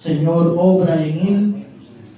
[0.00, 1.66] Señor, obra en él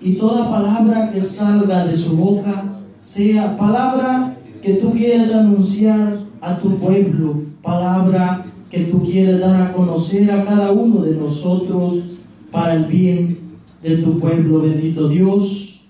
[0.01, 6.61] y toda palabra que salga de su boca sea palabra que tú quieres anunciar a
[6.61, 12.05] tu pueblo, palabra que tú quieres dar a conocer a cada uno de nosotros
[12.53, 13.39] para el bien
[13.83, 15.83] de tu pueblo, bendito Dios.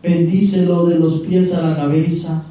[0.00, 2.44] Bendícelo de los pies a la cabeza.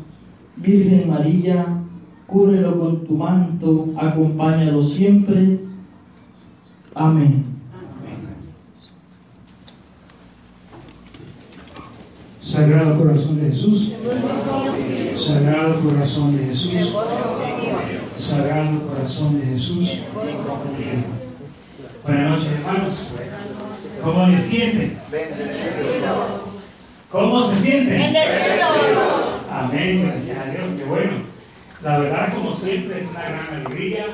[0.58, 1.84] Virgen María,
[2.28, 5.62] cúbrelo con tu manto, acompáñalo siempre.
[6.94, 7.57] Amén.
[12.58, 13.94] Sagrado Corazón de Jesús.
[15.16, 16.92] Sagrado Corazón de Jesús.
[18.18, 20.00] Sagrado Corazón de Jesús.
[22.04, 22.96] Buenas noches, hermanos.
[24.04, 24.98] ¿Cómo le sienten?
[27.12, 28.16] ¿Cómo se sienten?
[29.52, 31.12] Amén, gracias a Dios, qué bueno.
[31.84, 34.06] La verdad, como siempre, es una gran alegría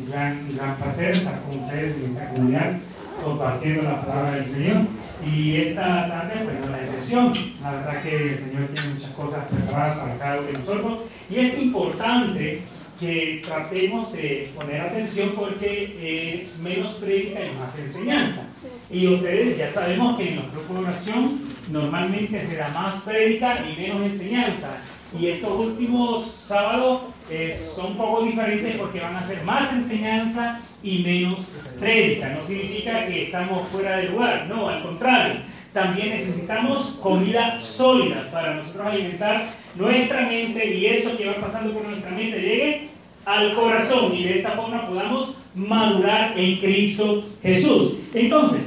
[0.00, 2.78] y gran, gran placer estar con ustedes en esta comunidad
[3.22, 4.86] compartiendo la palabra del Señor.
[5.26, 7.34] Y esta tarde, bueno, la excepción.
[7.62, 10.98] La verdad que el Señor tiene muchas cosas preparadas para cada uno de nosotros.
[11.30, 12.62] Y es importante
[13.00, 18.42] que tratemos de poner atención porque es menos prédica y más enseñanza.
[18.90, 23.80] Y ustedes ya sabemos que en los grupos oración normalmente se da más prédica y
[23.80, 24.68] menos enseñanza.
[25.18, 30.60] Y estos últimos sábados eh, son un poco diferentes porque van a ser más enseñanza
[30.82, 31.38] y menos
[31.78, 32.28] prédica.
[32.30, 35.40] No significa que estamos fuera de lugar, no, al contrario.
[35.72, 41.84] También necesitamos comida sólida para nosotros alimentar nuestra mente y eso que va pasando por
[41.84, 42.88] nuestra mente llegue
[43.24, 47.94] al corazón y de esa forma podamos madurar en Cristo Jesús.
[48.14, 48.62] Entonces,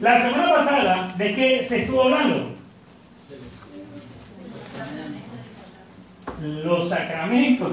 [0.00, 2.55] la semana pasada, ¿de qué se estuvo hablando?
[6.42, 7.72] Los sacramentos.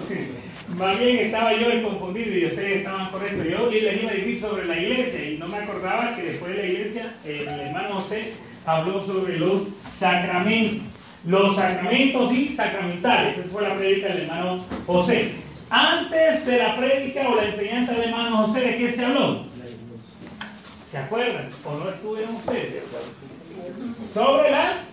[0.78, 3.46] Más bien estaba yo confundido y ustedes estaban correctos.
[3.48, 6.62] Yo les iba a decir sobre la iglesia y no me acordaba que después de
[6.62, 8.32] la iglesia el hermano José
[8.66, 10.88] habló sobre los sacramentos.
[11.26, 13.38] Los sacramentos y sacramentales.
[13.38, 15.32] Esa fue la prédica del hermano José.
[15.70, 19.46] Antes de la prédica o la enseñanza del hermano José, ¿de qué se habló?
[20.92, 21.50] ¿Se acuerdan?
[21.66, 22.84] ¿O no estuvieron ustedes?
[24.14, 24.84] Sobre la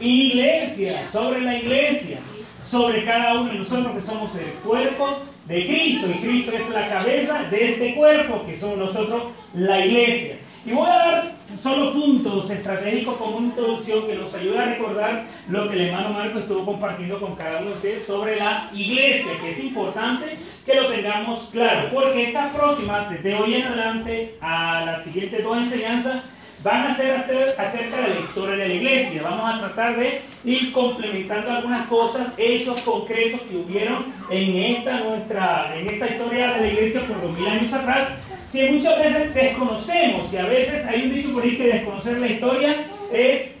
[0.00, 2.18] iglesia, sobre la iglesia,
[2.64, 6.88] sobre cada uno de nosotros que somos el cuerpo de Cristo y Cristo es la
[6.88, 9.22] cabeza de este cuerpo que somos nosotros
[9.54, 10.36] la iglesia.
[10.64, 15.68] Y voy a dar solo puntos estratégicos como introducción que nos ayuda a recordar lo
[15.68, 19.52] que el hermano Marco estuvo compartiendo con cada uno de ustedes sobre la iglesia, que
[19.52, 20.36] es importante
[20.66, 25.56] que lo tengamos claro, porque estas próximas, desde hoy en adelante a las siguientes dos
[25.56, 26.24] enseñanzas,
[26.62, 29.22] van a ser acerca de la historia de la iglesia.
[29.22, 35.74] Vamos a tratar de ir complementando algunas cosas, hechos concretos que hubieron en esta, nuestra,
[35.76, 38.08] en esta historia de la iglesia por dos mil años atrás,
[38.52, 40.32] que muchas veces desconocemos.
[40.32, 42.76] Y a veces hay un dicho por ahí que desconocer la historia
[43.12, 43.52] es,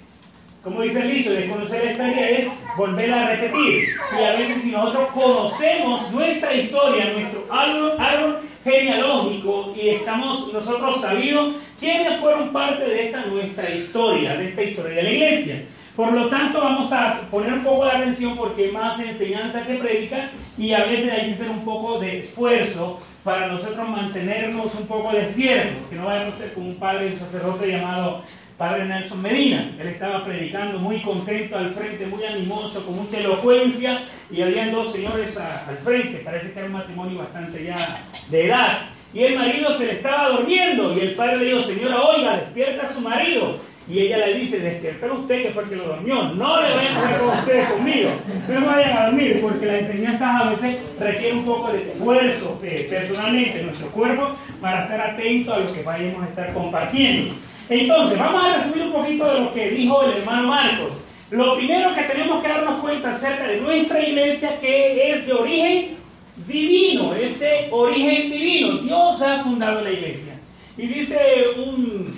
[0.62, 3.88] como dice el dicho, desconocer la historia es volverla a repetir.
[4.18, 11.00] Y a veces si nosotros conocemos nuestra historia, nuestro árbol, árbol genealógico y estamos nosotros
[11.00, 15.62] sabidos quiénes fueron parte de esta nuestra historia, de esta historia de la iglesia.
[15.96, 19.74] Por lo tanto, vamos a poner un poco de atención porque hay más enseñanza que
[19.74, 24.86] predica y a veces hay que hacer un poco de esfuerzo para nosotros mantenernos un
[24.86, 28.22] poco despiertos, que no vayamos a ser como un padre, un sacerdote llamado
[28.56, 29.72] Padre Nelson Medina.
[29.78, 34.92] Él estaba predicando muy contento al frente, muy animoso, con mucha elocuencia, y habían dos
[34.92, 36.18] señores al frente.
[36.18, 38.82] Parece que era un matrimonio bastante ya de edad.
[39.12, 42.86] Y el marido se le estaba durmiendo, y el padre le dijo, señora, oiga, despierta
[42.86, 43.56] a su marido.
[43.90, 46.22] Y ella le dice, despierta usted que fue el que lo durmió.
[46.34, 48.10] No le vayan a jugar con ustedes conmigo.
[48.48, 52.86] No vayan a dormir, porque la enseñanza a veces requiere un poco de esfuerzo eh,
[52.88, 57.34] personalmente en nuestro cuerpo para estar atento a lo que vayamos a estar compartiendo.
[57.68, 60.92] Entonces, vamos a resumir un poquito de lo que dijo el hermano Marcos.
[61.30, 65.99] Lo primero que tenemos que darnos cuenta acerca de nuestra iglesia que es de origen
[66.46, 68.78] divino, es de origen divino.
[68.78, 70.38] Dios ha fundado la iglesia.
[70.76, 71.18] Y dice
[71.56, 72.14] un,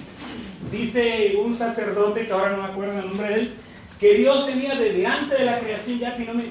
[0.70, 3.54] dice un sacerdote, que ahora no me acuerdo el nombre de él,
[3.98, 6.50] que Dios tenía desde antes de la creación ya me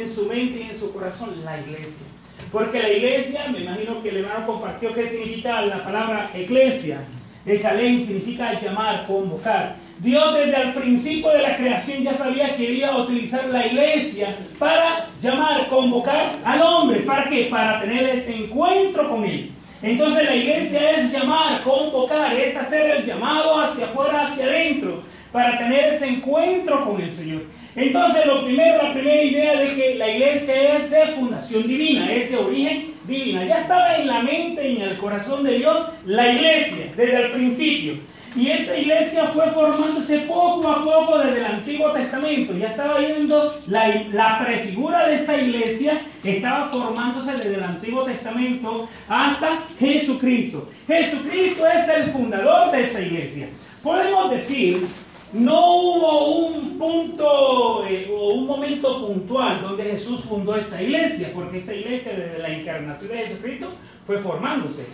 [0.00, 2.06] en su mente y en su corazón la iglesia.
[2.50, 7.00] Porque la iglesia, me imagino que el hermano compartió qué significa la palabra iglesia.
[7.46, 9.76] El Jalén significa llamar, convocar.
[10.02, 14.36] Dios desde el principio de la creación ya sabía que iba a utilizar la iglesia
[14.58, 17.00] para llamar, convocar al hombre.
[17.00, 17.46] ¿Para qué?
[17.48, 19.52] Para tener ese encuentro con Él.
[19.80, 25.56] Entonces la iglesia es llamar, convocar, es hacer el llamado hacia afuera, hacia adentro, para
[25.56, 27.42] tener ese encuentro con el Señor.
[27.76, 32.28] Entonces lo primero, la primera idea de que la iglesia es de fundación divina, es
[32.28, 33.44] de origen divina.
[33.44, 37.30] Ya estaba en la mente y en el corazón de Dios la iglesia desde el
[37.30, 37.94] principio.
[38.34, 42.56] Y esa iglesia fue formándose poco a poco desde el Antiguo Testamento.
[42.56, 48.88] Ya estaba viendo la, la, prefigura de esa iglesia, estaba formándose desde el Antiguo Testamento
[49.08, 50.68] hasta Jesucristo.
[50.86, 53.48] Jesucristo es el fundador de esa iglesia.
[53.82, 54.86] Podemos decir
[55.32, 61.58] no hubo un punto eh, o un momento puntual donde Jesús fundó esa iglesia, porque
[61.58, 63.72] esa iglesia desde la encarnación de Jesucristo
[64.06, 64.86] fue formándose.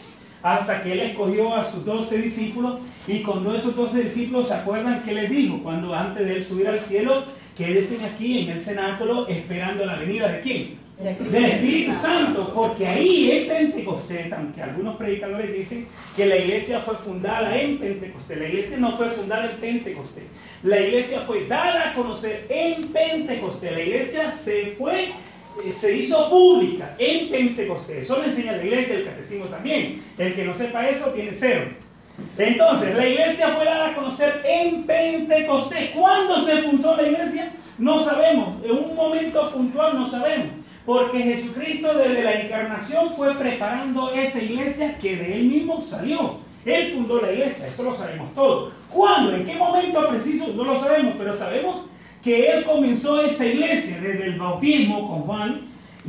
[0.42, 5.02] Hasta que él escogió a sus doce discípulos y con esos doce discípulos se acuerdan
[5.02, 7.24] que les dijo cuando antes de él subir al cielo,
[7.56, 10.88] quédense aquí en el cenáculo esperando la venida de quién?
[10.98, 15.86] del Espíritu Santo, porque ahí en Pentecostés, aunque algunos predicadores dicen
[16.16, 20.24] que la iglesia fue fundada en Pentecostés, la iglesia no fue fundada en Pentecostés,
[20.64, 25.10] la iglesia fue dada a conocer en Pentecostés, la iglesia se fue,
[25.78, 30.44] se hizo pública en Pentecostés, eso le enseña la iglesia, el catecismo también, el que
[30.44, 31.66] no sepa eso tiene cero.
[32.36, 35.90] Entonces, la iglesia fue dada a conocer en Pentecostés.
[35.90, 37.52] ¿Cuándo se fundó la iglesia?
[37.78, 38.64] No sabemos.
[38.64, 40.48] En un momento puntual no sabemos.
[40.84, 46.38] Porque Jesucristo desde la encarnación fue preparando esa iglesia que de él mismo salió.
[46.64, 48.72] Él fundó la iglesia, eso lo sabemos todos.
[48.90, 49.34] ¿Cuándo?
[49.34, 50.48] ¿En qué momento preciso?
[50.48, 51.86] No lo sabemos, pero sabemos
[52.28, 55.62] que él comenzó esa iglesia desde el bautismo con Juan.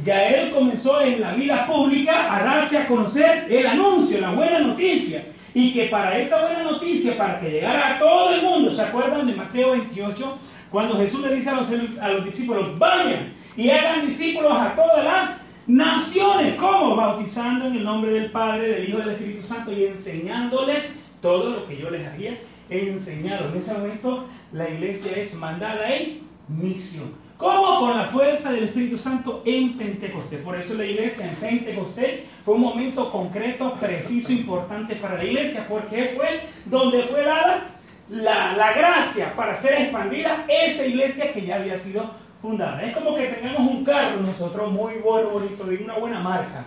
[0.03, 4.59] Ya él comenzó en la vida pública a darse a conocer el anuncio, la buena
[4.59, 5.23] noticia.
[5.53, 9.27] Y que para esta buena noticia, para que llegara a todo el mundo, ¿se acuerdan
[9.27, 10.37] de Mateo 28?
[10.69, 11.67] Cuando Jesús le dice a los,
[12.01, 15.29] a los discípulos, vayan y hagan discípulos a todas las
[15.67, 16.55] naciones.
[16.55, 16.97] ¿Cómo?
[16.97, 20.83] Bautizando en el nombre del Padre, del Hijo y del Espíritu Santo y enseñándoles
[21.21, 22.37] todo lo que yo les había
[22.69, 23.49] enseñado.
[23.49, 27.13] En ese momento la iglesia es mandada en misión.
[27.37, 27.79] ¿Cómo?
[27.79, 30.41] Con la fuerza del Espíritu Santo en Pentecostés.
[30.41, 35.65] Por eso la iglesia en Pentecostés fue un momento concreto, preciso, importante para la iglesia,
[35.69, 37.67] porque fue donde fue dada
[38.09, 42.11] la, la gracia para ser expandida esa iglesia que ya había sido
[42.41, 42.83] fundada.
[42.83, 46.65] Es como que tengamos un carro nosotros muy bueno, bonito, de una buena marca.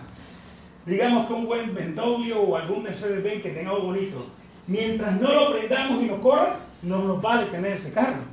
[0.85, 4.25] Digamos que un buen BMW o algún Mercedes-Benz que tenga bonito.
[4.67, 8.23] Mientras no lo prendamos y no corra, no nos vale tener ese carro.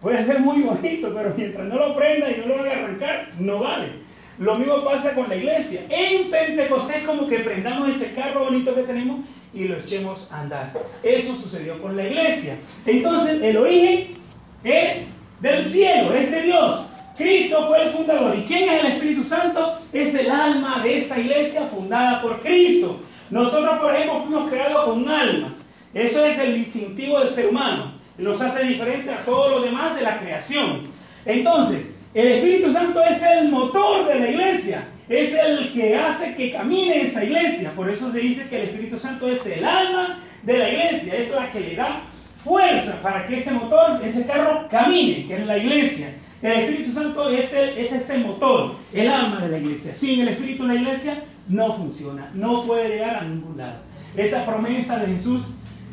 [0.00, 3.58] Puede ser muy bonito, pero mientras no lo prenda y no lo haga arrancar, no
[3.60, 4.08] vale.
[4.38, 5.82] Lo mismo pasa con la iglesia.
[5.88, 9.20] En Pentecostés como que prendamos ese carro bonito que tenemos
[9.52, 10.72] y lo echemos a andar.
[11.02, 12.56] Eso sucedió con la iglesia.
[12.86, 14.14] Entonces, el origen
[14.62, 14.98] es
[15.40, 16.82] del cielo, es de Dios.
[17.16, 18.36] Cristo fue el fundador.
[18.38, 19.78] ¿Y quién es el Espíritu Santo?
[19.92, 23.00] Es el alma de esa iglesia fundada por Cristo.
[23.30, 25.54] Nosotros, por ejemplo, fuimos creados con un alma.
[25.94, 27.94] Eso es el distintivo del ser humano.
[28.18, 30.88] Nos hace diferente a todos los demás de la creación.
[31.24, 34.88] Entonces, el Espíritu Santo es el motor de la iglesia.
[35.08, 37.72] Es el que hace que camine esa iglesia.
[37.74, 41.14] Por eso se dice que el Espíritu Santo es el alma de la iglesia.
[41.14, 42.02] Es la que le da
[42.42, 46.14] fuerza para que ese motor, ese carro camine, que es la iglesia.
[46.42, 49.92] El Espíritu Santo es, es ese motor, el alma de la iglesia.
[49.94, 53.80] Sin el Espíritu la iglesia no funciona, no puede llegar a ningún lado.
[54.16, 55.42] Esa promesa de Jesús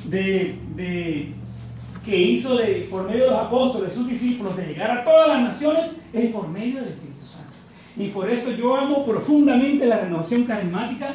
[0.09, 1.33] de, de,
[2.05, 5.41] que hizo de, por medio de los apóstoles, sus discípulos, de llegar a todas las
[5.41, 7.53] naciones, es por medio del Espíritu Santo.
[7.97, 11.07] Y por eso yo amo profundamente la renovación carismática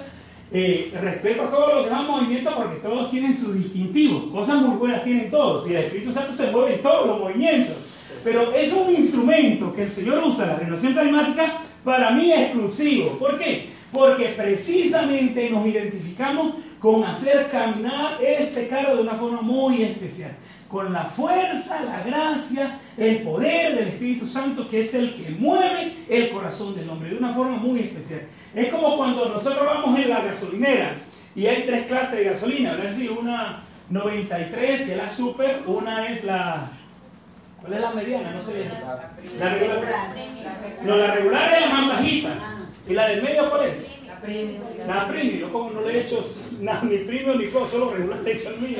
[0.52, 4.32] eh, respeto a todos los demás movimientos porque todos tienen su distintivo.
[4.32, 5.68] Cosas muy buenas tienen todos.
[5.68, 7.76] Y el Espíritu Santo se mueve en todos los movimientos.
[8.24, 13.16] Pero es un instrumento que el Señor usa, la renovación climática, para mí exclusivo.
[13.18, 13.68] ¿Por qué?
[13.92, 20.32] Porque precisamente nos identificamos con hacer caminar ese carro de una forma muy especial.
[20.68, 25.94] Con la fuerza, la gracia, el poder del Espíritu Santo, que es el que mueve
[26.08, 28.22] el corazón del hombre de una forma muy especial.
[28.54, 30.96] Es como cuando nosotros vamos en la gasolinera
[31.34, 32.94] y hay tres clases de gasolina, ¿verdad?
[32.96, 36.70] Sí, una 93, que es la super, una es la.
[37.60, 38.30] ¿Cuál es la mediana?
[38.30, 38.70] No sé.
[39.36, 40.14] La, regular.
[40.82, 42.34] No, la regular es la más bajita.
[42.88, 43.99] ¿Y la del medio cuál es?
[44.20, 44.62] La premium.
[44.86, 45.40] La premium.
[45.40, 46.24] Yo como no le he hecho
[46.60, 48.78] nada, ni premium ni cosa, solo regular le he hecho el mío.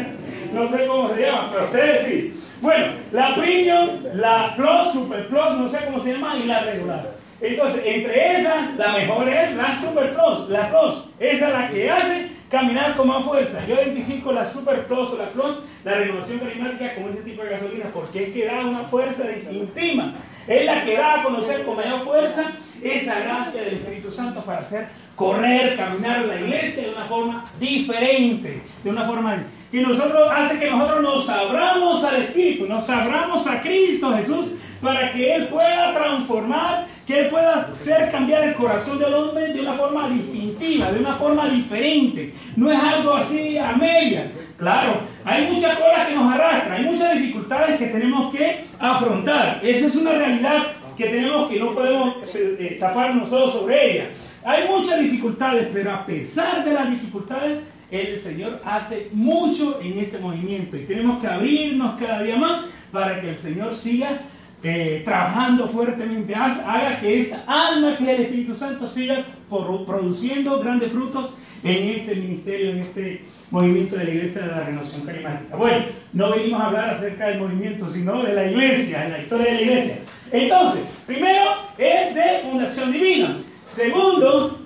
[0.52, 2.40] no sé cómo se llama, pero ustedes sí.
[2.60, 7.22] Bueno, la premium, la plus, super plus, no sé cómo se llama, y la regular.
[7.40, 11.04] Entonces, entre esas, la mejor es la Super Plus, la Plus.
[11.18, 13.58] Esa es la que hace caminar con más fuerza.
[13.66, 17.50] Yo identifico la Super Plus o la Plus, la renovación climática, como ese tipo de
[17.50, 20.12] gasolina, porque es que da una fuerza distintiva.
[20.46, 24.60] Es la que da a conocer con mayor fuerza esa gracia del Espíritu Santo para
[24.60, 30.58] hacer correr, caminar la iglesia de una forma diferente, de una forma que nosotros hace
[30.58, 34.46] que nosotros nos abramos al Espíritu, nos abramos a Cristo Jesús
[34.82, 39.60] para que Él pueda transformar que Él pueda hacer cambiar el corazón del hombre de
[39.60, 42.34] una forma distintiva, de una forma diferente.
[42.56, 44.30] No es algo así a media.
[44.56, 49.60] Claro, hay muchas cosas que nos arrastran, hay muchas dificultades que tenemos que afrontar.
[49.62, 50.62] Eso es una realidad
[50.96, 54.10] que tenemos que no podemos eh, tapar nosotros sobre ella.
[54.44, 60.18] Hay muchas dificultades, pero a pesar de las dificultades, el Señor hace mucho en este
[60.18, 64.22] movimiento y tenemos que abrirnos cada día más para que el Señor siga
[64.64, 70.92] eh, trabajando fuertemente, haga que esta alma que es el Espíritu Santo siga produciendo grandes
[70.92, 71.30] frutos
[71.64, 75.56] en este ministerio, en este movimiento de la Iglesia de la Renovación Carismática.
[75.56, 79.46] Bueno, no venimos a hablar acerca del movimiento, sino de la Iglesia, en la historia
[79.46, 79.98] de la Iglesia.
[80.32, 83.36] Entonces, primero es de fundación divina.
[83.68, 84.58] Segundo,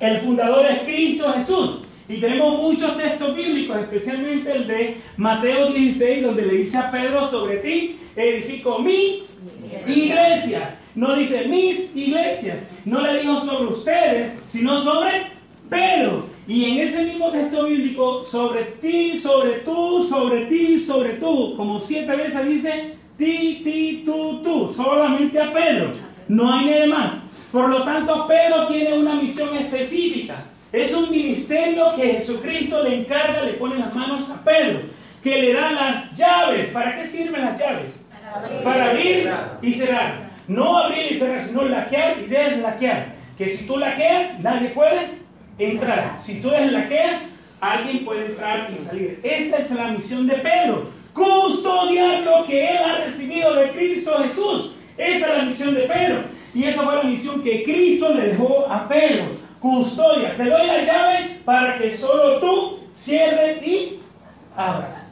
[0.00, 1.80] el fundador es Cristo Jesús.
[2.08, 7.30] Y tenemos muchos textos bíblicos, especialmente el de Mateo 16, donde le dice a Pedro,
[7.30, 9.24] sobre ti edifico mi
[9.86, 10.78] iglesia.
[10.94, 12.56] No dice mis iglesias.
[12.86, 15.32] No le dijo sobre ustedes, sino sobre
[15.68, 16.24] Pedro.
[16.46, 21.78] Y en ese mismo texto bíblico, sobre ti, sobre tú, sobre ti, sobre tú, como
[21.78, 25.92] siete veces dice ti, ti, tú, tú, solamente a Pedro.
[26.28, 27.12] No hay nada más.
[27.50, 30.36] Por lo tanto, Pedro tiene una misión específica.
[30.72, 34.80] Es un ministerio que Jesucristo le encarga, le pone las manos a Pedro,
[35.22, 36.66] que le da las llaves.
[36.66, 37.92] ¿Para qué sirven las llaves?
[38.62, 39.30] Para abrir,
[39.62, 40.28] y cerrar.
[40.46, 43.14] No abrir y cerrar, sino laquear y deslaquear.
[43.36, 44.98] Que si tú laqueas, nadie puede
[45.58, 46.20] entrar.
[46.24, 47.22] Si tú deslaqueas,
[47.60, 49.20] alguien puede entrar y salir.
[49.22, 50.97] Esta es la misión de Pedro.
[51.18, 54.70] Custodiar lo que él ha recibido de Cristo Jesús.
[54.96, 56.22] Esa es la misión de Pedro.
[56.54, 59.24] Y esa fue la misión que Cristo le dejó a Pedro
[59.60, 60.36] custodia.
[60.36, 64.00] Te doy la llave para que solo tú cierres y
[64.56, 65.08] abras.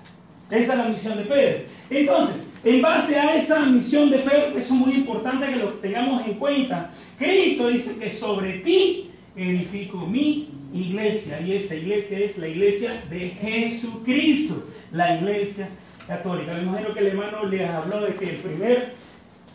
[0.50, 1.58] Esa es la misión de Pedro.
[1.90, 6.34] Entonces, en base a esa misión de Pedro, es muy importante que lo tengamos en
[6.34, 6.90] cuenta.
[7.18, 11.40] Cristo dice que sobre ti edifico mi iglesia.
[11.40, 15.68] Y esa iglesia es la iglesia de Jesucristo, la iglesia
[16.06, 16.54] católica.
[16.54, 18.92] Me imagino que el hermano les habló de que el primer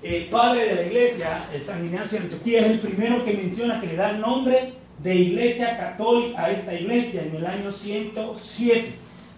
[0.03, 3.87] eh, padre de la iglesia, San Ignacio de Antioquía, es el primero que menciona que
[3.87, 8.93] le da el nombre de iglesia católica a esta iglesia en el año 107,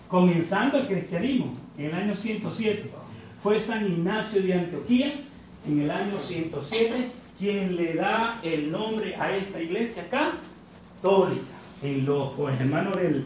[0.07, 2.89] comenzando el cristianismo en el año 107.
[3.41, 5.13] Fue San Ignacio de Antioquía
[5.67, 11.43] en el año 107 quien le da el nombre a esta iglesia católica.
[11.81, 13.25] En los, con el hermano del,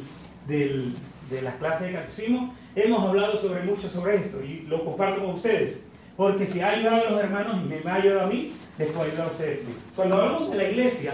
[1.30, 5.36] de las clases de catecismo hemos hablado sobre mucho sobre esto y lo comparto con
[5.36, 5.82] ustedes.
[6.16, 9.28] Porque si ha ayudado a los hermanos y me ha ayudado a mí, les ayudar
[9.28, 9.60] a ustedes.
[9.96, 11.14] Cuando hablamos de la iglesia,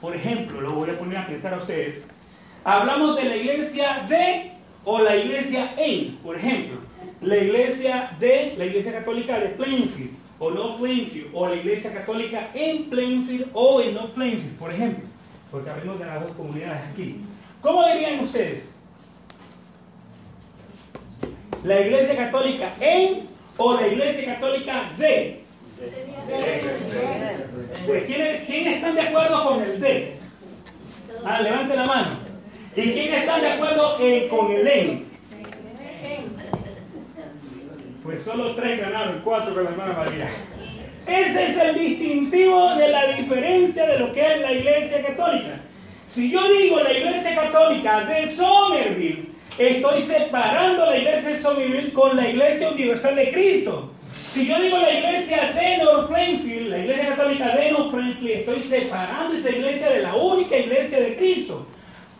[0.00, 2.02] por ejemplo, lo voy a poner a pensar a ustedes,
[2.64, 4.52] hablamos de la iglesia de
[4.84, 6.78] o la iglesia en, por ejemplo,
[7.20, 12.50] la iglesia de la iglesia católica de Plainfield o no Plainfield, o la iglesia católica
[12.54, 15.04] en Plainfield o en no Plainfield, por ejemplo,
[15.50, 17.20] porque hablamos de las dos comunidades aquí.
[17.62, 18.75] ¿Cómo dirían ustedes?
[21.66, 25.42] ¿La iglesia católica en o la iglesia católica de?
[27.86, 30.16] Pues, ¿quiénes, están de acuerdo con el D?
[31.24, 32.10] Ah, levante la mano.
[32.76, 33.96] ¿Y quiénes están de acuerdo
[34.30, 35.02] con el E?
[38.04, 40.28] Pues solo tres ganaron, cuatro con la hermana María.
[41.04, 45.60] Ese es el distintivo de la diferencia de lo que es la iglesia católica.
[46.08, 52.16] Si yo digo la iglesia católica de Somerville, estoy separando la iglesia de Somerville con
[52.16, 53.90] la iglesia universal de Cristo.
[54.32, 58.62] Si yo digo la iglesia de North Plainfield, la iglesia católica de North Plainfield, estoy
[58.62, 61.66] separando esa iglesia de la única iglesia de Cristo.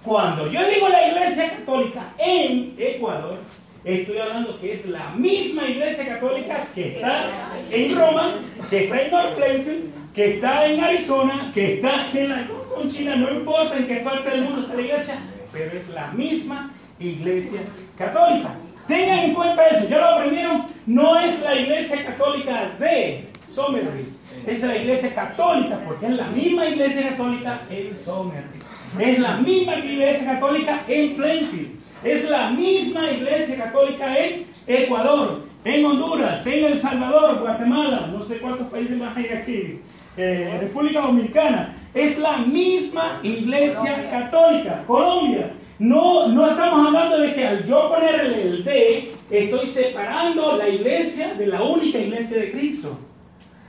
[0.02, 3.38] Cuando yo digo la iglesia católica en Ecuador,
[3.84, 7.30] estoy hablando que es la misma iglesia católica que está
[7.70, 8.34] en Roma,
[8.70, 12.48] que está en North Plainfield, que está en Arizona, que está en la
[12.90, 15.18] China, no importa en qué parte del mundo está la iglesia,
[15.52, 17.60] pero es la misma iglesia
[17.96, 18.54] católica.
[18.86, 20.66] Tengan en cuenta eso, ya lo aprendieron.
[20.86, 24.10] No es la iglesia católica de Somerville,
[24.46, 28.64] es la iglesia católica, porque es la misma iglesia católica en Somerville.
[29.00, 31.76] Es la misma iglesia católica en Plainfield.
[32.04, 38.38] Es la misma iglesia católica en Ecuador, en Honduras, en El Salvador, Guatemala, no sé
[38.38, 39.80] cuántos países más hay aquí,
[40.16, 41.74] eh, República Dominicana.
[41.94, 45.50] Es la misma iglesia católica, Colombia.
[45.78, 51.34] No, no estamos hablando de que al yo ponerle el D, estoy separando la iglesia
[51.34, 52.98] de la única iglesia de Cristo.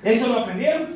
[0.03, 0.87] ¿Eso lo aprendieron?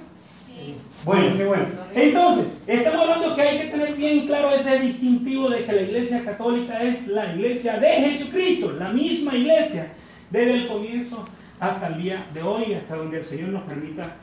[0.48, 0.76] Sí.
[1.04, 1.66] Bueno, qué bueno.
[1.94, 6.24] Entonces, estamos hablando que hay que tener bien claro ese distintivo de que la iglesia
[6.24, 9.92] católica es la iglesia de Jesucristo, la misma iglesia,
[10.30, 11.26] desde el comienzo
[11.60, 14.16] hasta el día de hoy, hasta donde el Señor nos permita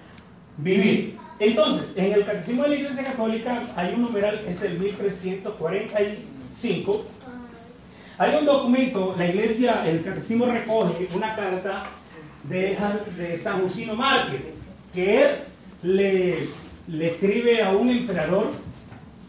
[0.56, 1.18] vivir.
[1.38, 4.78] Entonces, en el Catecismo de la Iglesia Católica hay un numeral que es el
[6.62, 7.04] 1345.
[8.18, 11.84] Hay un documento, la Iglesia, el Catecismo recoge una carta
[12.44, 12.76] de,
[13.42, 14.54] San Jusino Mártir,
[14.92, 15.28] que él
[15.82, 16.48] le,
[17.06, 18.50] escribe a un emperador,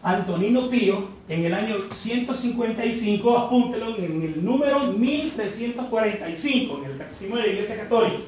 [0.02, 7.42] Antonino Pío, en el año 155, apúntelo en el número 1345, en el Catecismo de
[7.42, 8.22] la Iglesia Católica.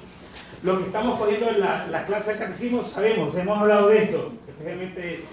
[0.62, 5.24] Lo que estamos poniendo en la, clase de catecismo sabemos, hemos hablado de esto, especialmente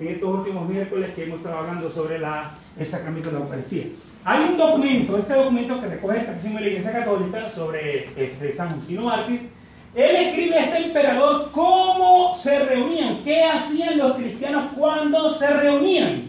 [0.00, 3.84] en estos últimos miércoles que hemos estado hablando sobre la, el sacramento de la Eucaristía.
[4.24, 8.54] Hay un documento, este documento que recoge el Catecismo de la Iglesia Católica sobre este,
[8.54, 9.48] San Justino Mártir.
[9.94, 16.22] Él escribe a este emperador cómo se reunían, qué hacían los cristianos cuando se reunían.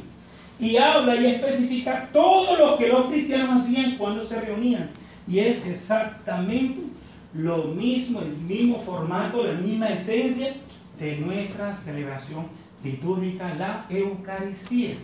[0.60, 4.90] Y habla y especifica todo lo que los cristianos hacían cuando se reunían.
[5.28, 6.84] Y es exactamente
[7.34, 10.54] lo mismo, el mismo formato, la misma esencia
[11.00, 12.48] de nuestra celebración
[12.84, 14.96] litúrgica, la Eucaristía.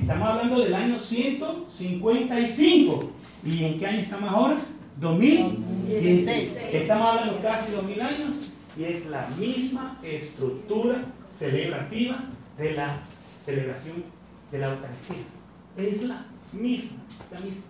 [0.00, 3.10] Estamos hablando del año 155.
[3.44, 4.56] ¿Y en qué año estamos ahora?
[5.00, 6.68] 2016.
[6.72, 8.30] Estamos hablando casi 2000 años
[8.78, 11.04] y es la misma estructura
[11.36, 12.24] celebrativa
[12.58, 13.00] de la
[13.44, 14.04] celebración
[14.50, 15.24] de la Eucaristía.
[15.76, 17.64] Es la misma, la misma.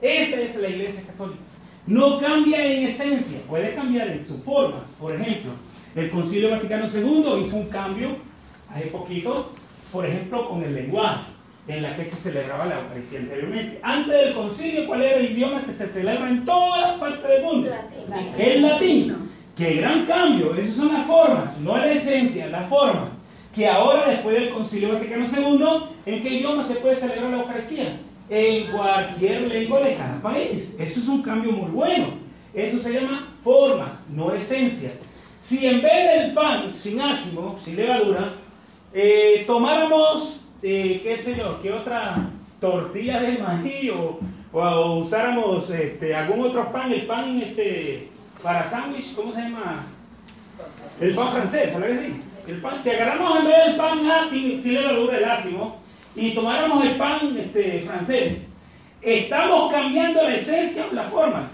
[0.00, 1.38] Esa es la Iglesia Católica.
[1.86, 4.82] No cambia en esencia, puede cambiar en sus formas.
[4.98, 5.52] Por ejemplo,
[5.94, 8.08] el Concilio Vaticano II hizo un cambio
[8.70, 9.52] hace poquito,
[9.92, 11.33] por ejemplo, con el lenguaje
[11.66, 13.80] en la que se celebraba la Eucaristía anteriormente.
[13.82, 17.70] Antes del concilio, ¿cuál era el idioma que se celebra en todas partes del mundo?
[18.38, 19.16] El latín.
[19.56, 23.10] Qué gran cambio, esas son las formas, no la esencia, la forma.
[23.54, 25.66] Que ahora, después del concilio Vaticano II,
[26.06, 27.98] ¿en qué idioma se puede celebrar la Eucaristía?
[28.28, 30.74] en cualquier lengua de cada país.
[30.78, 32.06] Eso es un cambio muy bueno.
[32.52, 34.92] Eso se llama forma, no esencia.
[35.42, 38.32] Si en vez del pan sin ácimo, sin levadura,
[38.92, 46.46] eh, tomáramos, eh, qué sé yo, qué otra tortilla de maíz o, usáramos este, algún
[46.46, 48.08] otro pan, el pan este,
[48.42, 49.84] para sándwich, ¿cómo se llama?
[51.00, 52.22] El pan francés, ¿sabes que sí?
[52.46, 53.98] El pan, si agarramos en vez del pan
[54.30, 55.76] sin, sin levadura, el ácimo,
[56.16, 58.38] y tomáramos el pan este, francés,
[59.02, 61.50] ¿estamos cambiando la esencia o la forma?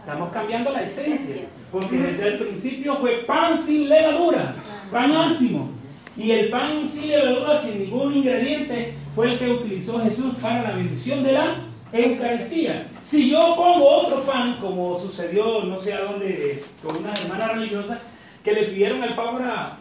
[0.00, 4.56] Estamos cambiando la esencia, porque desde el principio fue pan sin levadura,
[4.90, 5.73] pan ácimo.
[6.16, 10.76] Y el pan sin levadura, sin ningún ingrediente, fue el que utilizó Jesús para la
[10.76, 11.56] bendición de la
[11.92, 12.88] Eucaristía.
[13.04, 18.00] Si yo pongo otro pan, como sucedió no sé a dónde, con una hermana religiosa,
[18.42, 19.78] que le pidieron al Papa,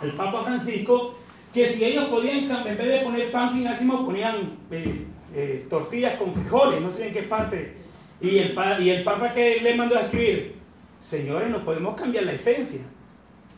[0.00, 1.16] al Papa Francisco
[1.52, 6.14] que si ellos podían, en vez de poner pan sin ácimo, ponían eh, eh, tortillas
[6.14, 7.74] con frijoles, no sé en qué parte.
[8.20, 10.54] Y el, y el Papa que le mandó a escribir,
[11.02, 12.82] señores, no podemos cambiar la esencia.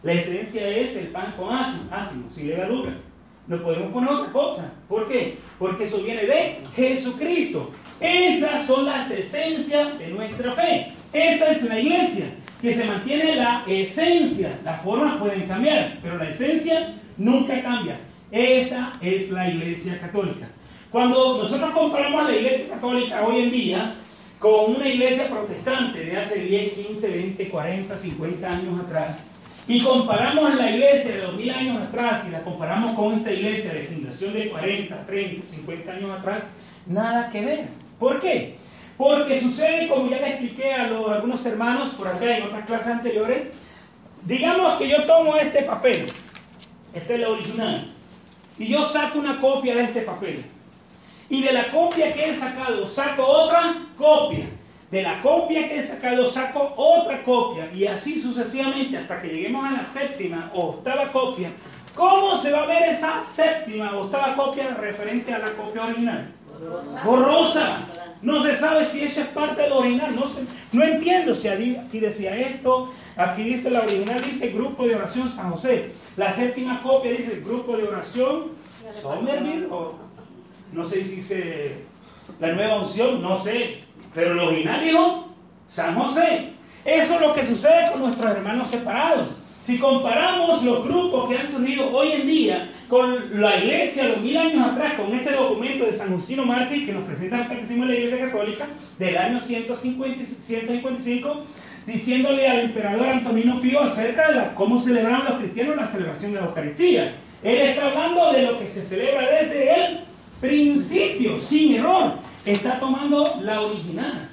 [0.03, 2.97] La esencia es el pan con ácido, ácido sin levadura.
[3.47, 4.73] No podemos poner otra cosa.
[4.89, 5.39] ¿Por qué?
[5.59, 7.71] Porque eso viene de Jesucristo.
[8.01, 10.93] Esas son las esencias de nuestra fe.
[11.13, 12.27] Esa es la iglesia,
[12.61, 14.59] que se mantiene la esencia.
[14.65, 18.01] Las formas pueden cambiar, pero la esencia nunca cambia.
[18.33, 20.49] Esa es la iglesia católica.
[20.91, 23.95] Cuando nosotros comparamos la iglesia católica hoy en día
[24.39, 29.32] con una iglesia protestante de hace 10, 15, 20, 40, 50 años atrás,
[29.69, 33.85] y comparamos la iglesia de 2000 años atrás y la comparamos con esta iglesia de
[33.85, 36.43] fundación de 40, 30, 50 años atrás,
[36.87, 37.69] nada que ver.
[37.99, 38.57] ¿Por qué?
[38.97, 43.49] Porque sucede, como ya le expliqué a, algunos hermanos por acá en otras clases anteriores,
[44.25, 46.07] digamos que yo tomo este papel,
[46.93, 47.93] esta es la original.
[48.59, 50.45] Y yo saco una copia de este papel.
[51.29, 54.45] Y de la copia que he sacado, saco otra copia.
[54.93, 57.69] De la copia que he sacado, saco otra copia.
[57.75, 61.51] Y así sucesivamente hasta que lleguemos a la séptima o octava copia.
[61.97, 66.33] ¿Cómo se va a ver esa séptima o octava copia referente a la copia original?
[67.05, 67.89] Borrosa.
[68.23, 70.15] No se sabe si eso es parte del original.
[70.15, 70.27] No,
[70.73, 75.51] no entiendo si aquí decía esto, Aquí dice la original, dice Grupo de Oración San
[75.51, 75.93] José.
[76.17, 78.53] La séptima copia dice Grupo de Oración
[79.01, 79.67] Somerville.
[79.71, 79.95] O,
[80.73, 81.77] no sé si dice
[82.41, 83.85] la nueva unción, no sé.
[84.15, 85.29] Pero original dijo
[85.69, 86.53] San José.
[86.85, 89.29] Eso es lo que sucede con nuestros hermanos separados.
[89.65, 94.37] Si comparamos los grupos que han surgido hoy en día con la iglesia los mil
[94.37, 97.93] años atrás, con este documento de San Justino Mártir que nos presenta el Catecismo de
[97.93, 98.67] la Iglesia Católica
[98.99, 101.43] del año 150, 155,
[101.87, 106.47] diciéndole al emperador Antonino Pío acerca de cómo celebraban los cristianos la celebración de la
[106.47, 107.15] Eucaristía.
[107.45, 110.01] Él está hablando de lo que se celebra desde el
[110.41, 112.15] principio, sin error.
[112.45, 114.29] Está tomando la original.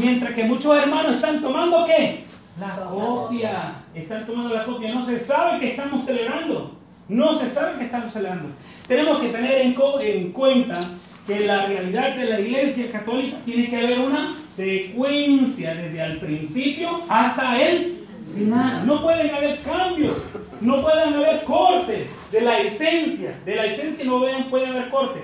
[0.00, 2.24] Mientras que muchos hermanos están tomando qué?
[2.58, 3.74] La copia.
[3.94, 4.92] Están tomando la copia.
[4.92, 6.76] No se sabe que estamos celebrando.
[7.08, 8.48] No se sabe que estamos celebrando.
[8.88, 10.80] Tenemos que tener en, en cuenta
[11.26, 17.00] que la realidad de la iglesia católica tiene que haber una secuencia desde el principio
[17.08, 18.86] hasta el final.
[18.86, 20.16] No pueden haber cambios,
[20.60, 23.38] no pueden haber cortes de la esencia.
[23.44, 25.22] De la esencia no pueden haber cortes.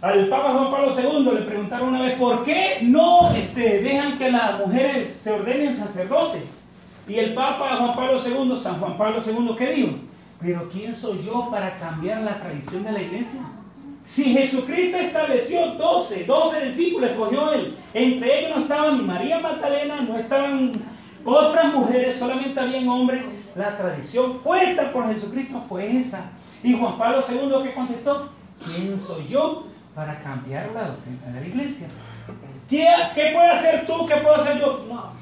[0.00, 4.30] Al Papa Juan Pablo II le preguntaron una vez, ¿por qué no este, dejan que
[4.30, 6.42] las mujeres se ordenen sacerdotes?
[7.08, 9.94] Y el Papa Juan Pablo II, San Juan Pablo II, ¿qué dijo?
[10.40, 13.40] Pero ¿quién soy yo para cambiar la tradición de la iglesia?
[14.04, 17.76] Si Jesucristo estableció 12, 12 discípulos, escogió él.
[17.92, 20.74] Entre ellos no estaban ni María Magdalena, no estaban
[21.24, 23.24] otras mujeres, solamente habían hombres.
[23.56, 26.30] La tradición puesta por Jesucristo fue esa.
[26.62, 28.30] Y Juan Pablo II que contestó,
[28.64, 29.64] ¿quién soy yo
[29.98, 31.88] para cambiar la doctrina de la iglesia?
[32.70, 34.06] ¿Qué, ¿Qué puede hacer tú?
[34.06, 34.86] ¿Qué puedo hacer yo?
[34.88, 35.12] No,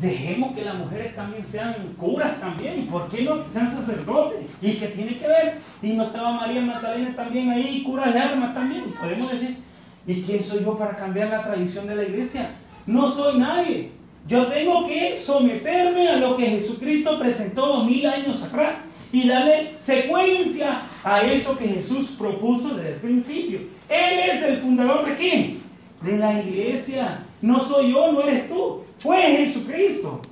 [0.00, 2.86] Dejemos que las mujeres también sean curas también.
[2.86, 4.46] ¿Por qué no sean sacerdotes?
[4.62, 5.58] ¿Y qué tiene que ver?
[5.82, 8.84] Y no estaba María Magdalena también ahí, curas de armas también.
[8.98, 9.58] Podemos decir,
[10.06, 12.52] ¿y quién soy yo para cambiar la tradición de la iglesia?
[12.86, 13.92] No soy nadie.
[14.26, 18.78] Yo tengo que someterme a lo que Jesucristo presentó dos mil años atrás
[19.12, 23.79] y darle secuencia a eso que Jesús propuso desde el principio.
[23.90, 25.58] Él es el fundador de quién?
[26.00, 27.24] De la iglesia.
[27.42, 28.82] No soy yo, no eres tú.
[28.98, 30.22] Fue Jesucristo.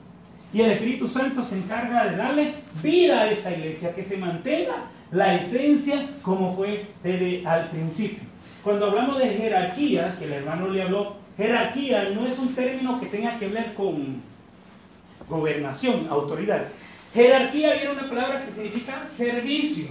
[0.53, 4.87] Y el Espíritu Santo se encarga de darle vida a esa iglesia, que se mantenga
[5.11, 8.21] la esencia como fue desde al principio.
[8.62, 13.07] Cuando hablamos de jerarquía, que el hermano le habló, jerarquía no es un término que
[13.07, 14.23] tenga que ver con
[15.29, 16.64] gobernación, autoridad.
[17.14, 19.88] Jerarquía viene una palabra que significa servicio.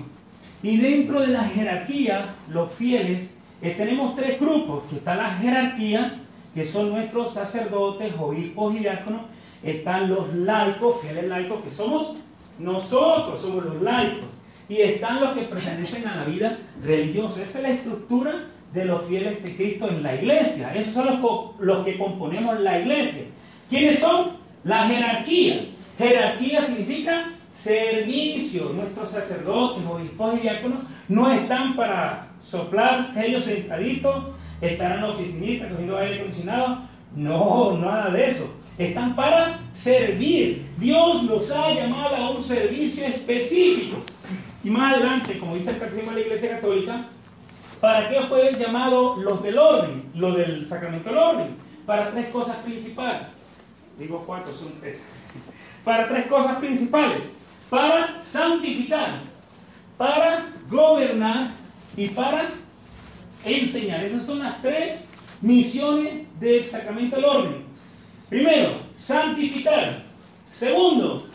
[0.64, 6.20] Y dentro de la jerarquía, los fieles, eh, tenemos tres grupos, que está la jerarquía,
[6.54, 9.22] que son nuestros sacerdotes, obispos y diáconos,
[9.64, 12.16] están los laicos, fieles laicos, que somos
[12.60, 14.28] nosotros, somos los laicos,
[14.70, 17.42] y están los que pertenecen a la vida religiosa.
[17.42, 20.74] Esa es la estructura de los fieles de Cristo en la iglesia.
[20.76, 23.24] Esos son los, los que componemos la iglesia.
[23.70, 24.32] ¿Quiénes son?
[24.64, 25.70] La jerarquía.
[25.98, 28.72] Jerarquía significa servicio.
[28.74, 34.26] Nuestros sacerdotes, obispos y diáconos no están para soplar ellos sentaditos
[34.62, 36.88] estarán oficinistas cogiendo aire acondicionado.
[37.16, 38.50] No, nada de eso.
[38.78, 40.66] Están para servir.
[40.78, 43.98] Dios los ha llamado a un servicio específico.
[44.64, 47.06] Y más adelante, como dice el catecismo de la Iglesia Católica,
[47.80, 51.48] ¿para qué fue llamado los del orden, los del sacramento del orden?
[51.86, 53.28] Para tres cosas principales.
[53.98, 55.04] Digo cuatro, son tres.
[55.84, 57.32] Para tres cosas principales.
[57.70, 59.20] Para santificar,
[59.98, 61.52] para gobernar
[61.98, 62.52] y para
[63.44, 64.06] enseñar.
[64.06, 65.02] Esas son las tres
[65.42, 67.64] misiones del sacramento del orden.
[68.30, 70.04] Primero, santificar.
[70.52, 71.28] Segundo,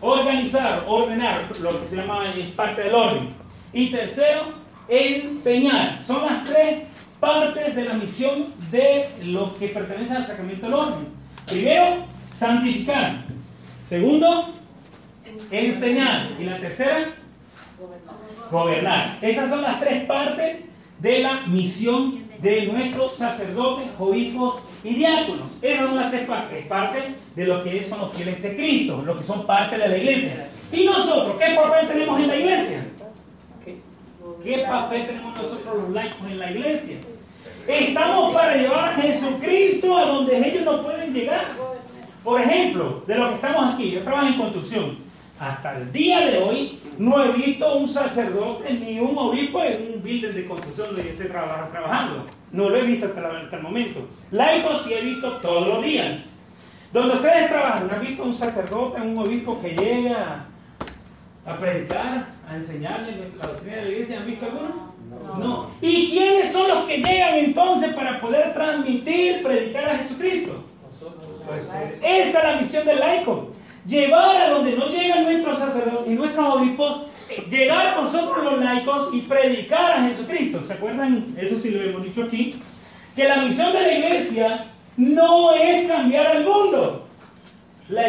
[0.00, 2.24] organizar, ordenar, lo que se llama
[2.56, 3.34] parte del orden.
[3.72, 4.54] Y tercero,
[4.88, 6.02] enseñar.
[6.04, 6.84] Son las tres
[7.18, 11.08] partes de la misión de lo que pertenece al sacramento del orden.
[11.46, 13.24] Primero, santificar.
[13.88, 14.50] Segundo,
[15.50, 16.28] enseñar.
[16.38, 17.06] Y la tercera,
[17.78, 18.19] gobernar.
[19.22, 20.64] Esas son las tres partes
[20.98, 25.48] de la misión de nuestros sacerdotes, obispos y diáconos.
[25.62, 26.98] Esas son las tres partes, parte
[27.36, 30.48] de lo que son los fieles de Cristo, los que son parte de la iglesia.
[30.72, 32.86] ¿Y nosotros qué papel tenemos en la iglesia?
[34.42, 36.96] ¿Qué papel tenemos nosotros los laicos en la iglesia?
[37.68, 41.48] Estamos para llevar a Jesucristo a donde ellos no pueden llegar.
[42.24, 45.09] Por ejemplo, de lo que estamos aquí, yo trabajo en construcción.
[45.40, 50.02] Hasta el día de hoy no he visto un sacerdote ni un obispo en un
[50.02, 52.26] building de construcción donde yo esté trabajando.
[52.52, 54.06] No lo he visto hasta, el momento.
[54.32, 56.24] Laicos sí he visto todos los días.
[56.92, 60.44] Donde ustedes trabajan, ¿han visto un sacerdote, un obispo que llega
[61.46, 64.18] a predicar, a enseñarle la doctrina de la iglesia?
[64.18, 64.94] ¿Han visto alguno?
[65.38, 65.70] No.
[65.80, 70.64] ¿Y quiénes son los que llegan entonces para poder transmitir, predicar a Jesucristo?
[72.02, 73.52] Esa es la misión del laico
[73.90, 79.08] llevar a donde no llegan nuestros sacerdotes y nuestros obispos, eh, llegar nosotros los laicos
[79.12, 80.62] y predicar a Jesucristo.
[80.66, 81.34] ¿Se acuerdan?
[81.36, 82.54] Eso sí lo hemos dicho aquí.
[83.14, 87.06] Que la misión de la iglesia no es cambiar el mundo.
[87.88, 88.02] La,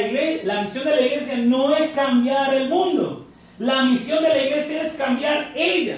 [0.43, 3.25] la misión de la iglesia no es cambiar el mundo.
[3.57, 5.97] La misión de la iglesia es cambiar ella.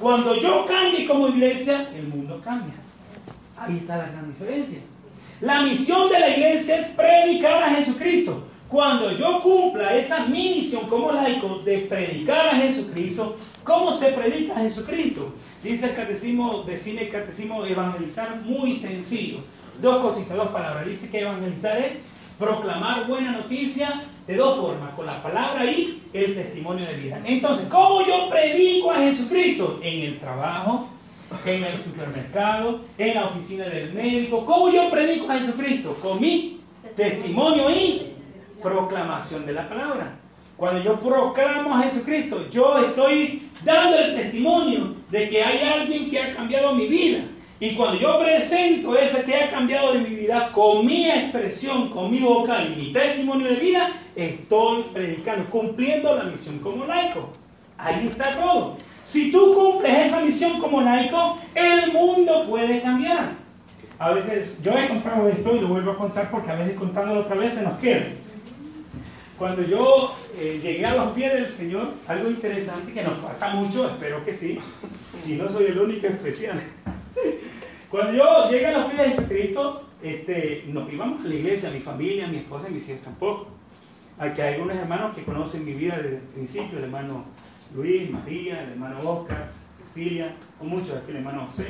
[0.00, 2.74] Cuando yo cambie como iglesia, el mundo cambia.
[3.56, 4.80] Ahí está la gran diferencia.
[5.40, 8.49] La misión de la iglesia es predicar a Jesucristo.
[8.70, 14.60] Cuando yo cumpla esa misión como laico de predicar a Jesucristo, ¿cómo se predica a
[14.60, 15.32] Jesucristo?
[15.60, 19.38] Dice el catecismo, define el catecismo evangelizar muy sencillo.
[19.82, 20.86] Dos cositas, dos palabras.
[20.86, 21.98] Dice que evangelizar es
[22.38, 27.20] proclamar buena noticia de dos formas, con la palabra y el testimonio de vida.
[27.24, 29.80] Entonces, ¿cómo yo predico a Jesucristo?
[29.82, 30.88] En el trabajo,
[31.44, 34.46] en el supermercado, en la oficina del médico.
[34.46, 35.96] ¿Cómo yo predico a Jesucristo?
[36.00, 36.60] Con mi
[36.96, 38.10] testimonio y
[38.60, 40.16] proclamación de la palabra.
[40.56, 46.20] Cuando yo proclamo a Jesucristo, yo estoy dando el testimonio de que hay alguien que
[46.20, 47.20] ha cambiado mi vida.
[47.58, 52.10] Y cuando yo presento ese que ha cambiado de mi vida con mi expresión, con
[52.10, 57.30] mi boca y mi testimonio de vida, estoy predicando, cumpliendo la misión como laico.
[57.76, 58.76] Ahí está todo.
[59.04, 63.30] Si tú cumples esa misión como laico, el mundo puede cambiar.
[63.98, 67.20] A veces, yo he contado esto y lo vuelvo a contar porque a veces contándolo
[67.20, 68.06] otra vez se nos queda.
[69.40, 73.88] Cuando yo eh, llegué a los pies del Señor, algo interesante que nos pasa mucho,
[73.88, 74.58] espero que sí,
[75.24, 76.60] si no soy el único especial.
[77.90, 81.80] Cuando yo llegué a los pies de Jesucristo, este, nos íbamos a la iglesia, mi
[81.80, 83.46] familia, mi esposa y mis hijos tampoco.
[84.18, 87.24] Aquí hay algunos hermanos que conocen mi vida desde el principio, el hermano
[87.74, 89.52] Luis, María, el hermano Oscar,
[89.86, 91.64] Cecilia, o muchos aquí, el hermano José.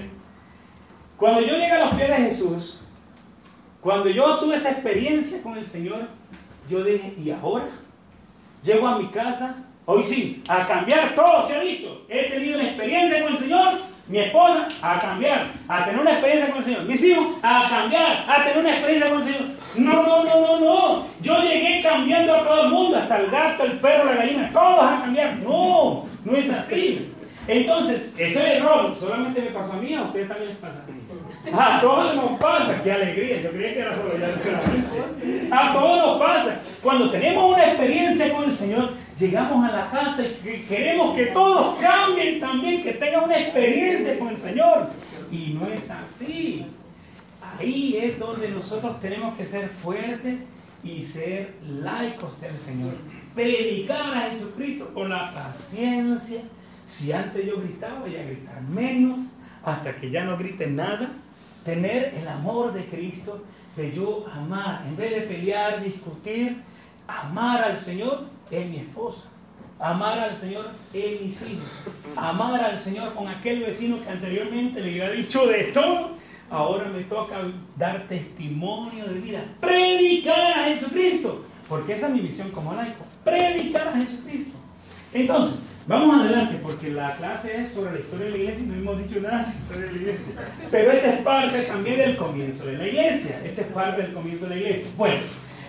[1.16, 2.80] Cuando yo llegué a los pies de Jesús,
[3.80, 6.18] cuando yo tuve esa experiencia con el Señor,
[6.70, 7.68] yo dije, ¿y ahora?
[8.62, 9.56] Llego a mi casa,
[9.86, 12.04] hoy sí, a cambiar todo se ha dicho.
[12.08, 13.68] He tenido una experiencia con el Señor,
[14.06, 16.82] mi esposa, a cambiar, a tener una experiencia con el Señor.
[16.84, 19.50] Mis hijos, a cambiar, a tener una experiencia con el Señor.
[19.76, 21.06] No, no, no, no, no.
[21.22, 24.84] Yo llegué cambiando a todo el mundo, hasta el gato, el perro, la gallina, todos
[24.84, 25.36] a cambiar.
[25.38, 27.12] No, no es así.
[27.46, 28.96] Entonces, eso es error.
[28.98, 30.84] Solamente me pasó a mí, a ustedes también les pasa.
[31.52, 35.56] A todos nos pasa, qué alegría, yo creía que era solo ya.
[35.56, 36.60] A todos nos pasa.
[36.82, 41.78] Cuando tenemos una experiencia con el Señor, llegamos a la casa y queremos que todos
[41.80, 44.90] cambien también, que tengan una experiencia con el Señor.
[45.32, 46.66] Y no es así.
[47.58, 50.36] Ahí es donde nosotros tenemos que ser fuertes
[50.84, 52.94] y ser laicos del Señor.
[53.34, 56.42] Predicar a Jesucristo con la paciencia.
[56.86, 59.20] Si antes yo gritaba, voy a gritar menos,
[59.64, 61.10] hasta que ya no grite nada
[61.64, 63.42] tener el amor de Cristo,
[63.76, 66.62] de yo amar, en vez de pelear, discutir,
[67.06, 69.22] amar al Señor en mi esposa,
[69.78, 71.68] amar al Señor en mis hijos,
[72.16, 76.10] amar al Señor con aquel vecino que anteriormente le había dicho de todo,
[76.50, 77.36] ahora me toca
[77.76, 83.88] dar testimonio de vida, predicar a Jesucristo, porque esa es mi misión como laico, predicar
[83.88, 84.58] a Jesucristo.
[85.12, 85.58] Entonces,
[85.90, 88.98] Vamos adelante porque la clase es sobre la historia de la iglesia y no hemos
[88.98, 90.34] dicho nada de la historia de la iglesia.
[90.70, 93.42] Pero esta es parte también del comienzo de la iglesia.
[93.44, 94.88] Esta es parte del comienzo de la iglesia.
[94.96, 95.20] Bueno,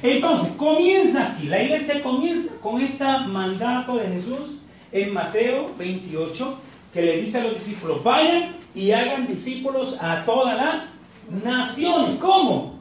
[0.03, 1.47] entonces comienza aquí.
[1.47, 4.59] La iglesia comienza con este mandato de Jesús
[4.91, 6.59] en Mateo 28
[6.93, 12.19] que le dice a los discípulos, vayan y hagan discípulos a todas las naciones.
[12.19, 12.75] ¿Cómo?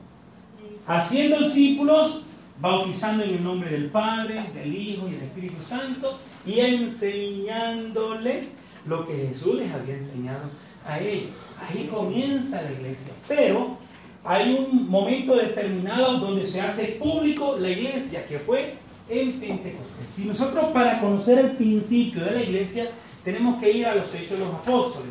[0.87, 2.21] Haciendo discípulos,
[2.61, 8.55] bautizando en el nombre del Padre, del Hijo y del Espíritu Santo y enseñándoles
[8.87, 10.45] lo que Jesús les había enseñado
[10.87, 11.31] a ellos.
[11.61, 13.13] Ahí comienza la iglesia.
[13.29, 13.77] Pero
[14.25, 18.75] hay un momento determinado donde se hace público la iglesia, que fue
[19.09, 20.07] en Pentecostés.
[20.15, 22.91] Si nosotros para conocer el principio de la iglesia
[23.25, 25.11] tenemos que ir a los hechos de los apóstoles.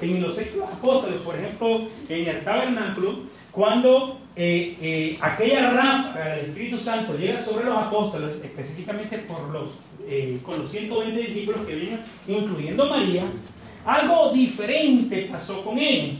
[0.00, 3.20] En los hechos de los apóstoles, por ejemplo, en el tabernáculo,
[3.52, 9.70] cuando eh, eh, aquella ráfaga del Espíritu Santo llega sobre los apóstoles, específicamente por los
[10.08, 13.22] eh, con los 120 discípulos que vienen, incluyendo María,
[13.84, 16.16] algo diferente pasó con ellos.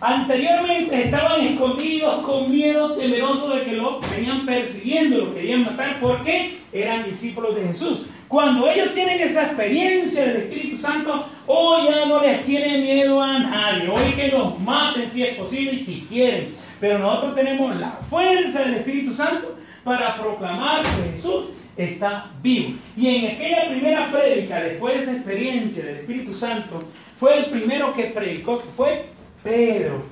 [0.00, 6.58] Anteriormente estaban escondidos con miedo, temerosos de que lo venían persiguiendo, lo querían matar, porque
[6.72, 8.06] eran discípulos de Jesús.
[8.26, 13.38] Cuando ellos tienen esa experiencia del Espíritu Santo, hoy ya no les tiene miedo a
[13.38, 13.88] nadie.
[13.88, 16.54] Hoy que los maten si es posible y si quieren.
[16.80, 21.44] Pero nosotros tenemos la fuerza del Espíritu Santo para proclamar que Jesús
[21.76, 22.76] está vivo.
[22.96, 26.84] Y en aquella primera prédica, después de esa experiencia del Espíritu Santo,
[27.18, 29.06] fue el primero que predicó, que fue
[29.42, 30.02] Pedro.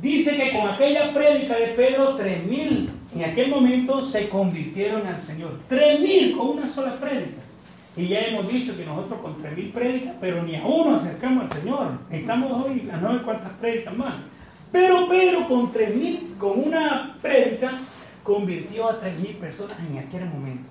[0.00, 5.20] Dice que con aquella prédica de Pedro, tres mil en aquel momento se convirtieron al
[5.20, 5.58] Señor.
[5.68, 7.42] Tres mil con una sola prédica.
[7.96, 11.50] Y ya hemos dicho que nosotros con tres mil prédicas, pero ni a uno acercamos
[11.50, 11.98] al Señor.
[12.10, 14.14] Estamos hoy a no sé cuántas prédicas más.
[14.70, 17.80] Pero Pedro con tres mil, con una prédica,
[18.22, 20.68] convirtió a tres mil personas en aquel momento.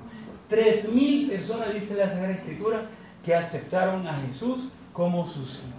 [0.49, 2.81] Tres mil personas, dice la Sagrada Escritura,
[3.25, 5.77] que aceptaron a Jesús como su Señor.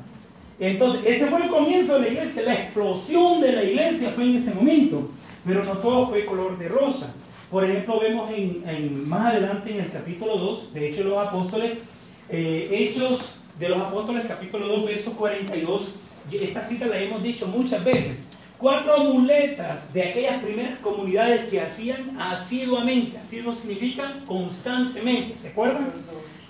[0.61, 4.37] Entonces, este fue el comienzo de la iglesia, la explosión de la iglesia fue en
[4.37, 5.09] ese momento,
[5.47, 7.15] pero no todo fue color de rosa.
[7.51, 11.73] Por ejemplo, vemos en, más adelante en el capítulo 2, de Hechos de los Apóstoles,
[12.29, 15.89] eh, Hechos de los Apóstoles, capítulo 2, verso 42,
[16.31, 18.19] esta cita la hemos dicho muchas veces,
[18.59, 23.19] cuatro muletas de aquellas primeras comunidades que hacían asiduamente.
[23.19, 25.39] Asiduo significa constantemente.
[25.39, 25.93] ¿Se acuerdan?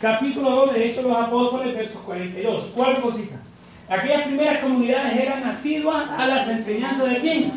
[0.01, 2.65] Capítulo 2 de Hechos de los Apóstoles, versos 42.
[2.75, 3.39] Cuatro cositas.
[3.89, 7.53] Aquellas primeras comunidades eran asiduas a las enseñanzas de quién?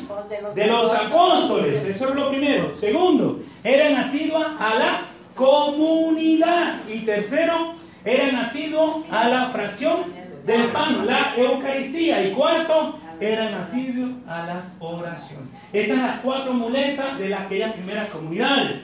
[0.55, 1.83] De los apóstoles.
[1.85, 2.73] Eso es lo primero.
[2.79, 5.01] Segundo, eran asiduas a la
[5.35, 6.77] comunidad.
[6.87, 7.73] Y tercero,
[8.05, 12.25] eran asiduos a la fracción del pan, la Eucaristía.
[12.25, 15.47] Y cuarto, eran nacidos a las oraciones.
[15.71, 18.81] Estas son las cuatro muletas de las aquellas primeras comunidades.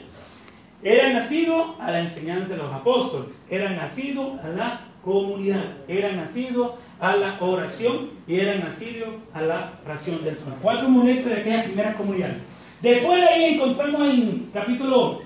[0.83, 6.73] Eran nacidos a la enseñanza de los apóstoles, eran nacidos a la comunidad, eran nacidos
[6.99, 10.55] a la oración y eran nacidos a la ración del pan.
[10.61, 12.37] Cuatro muletas de aquellas primeras comunidades.
[12.81, 15.21] Después de ahí encontramos en capítulo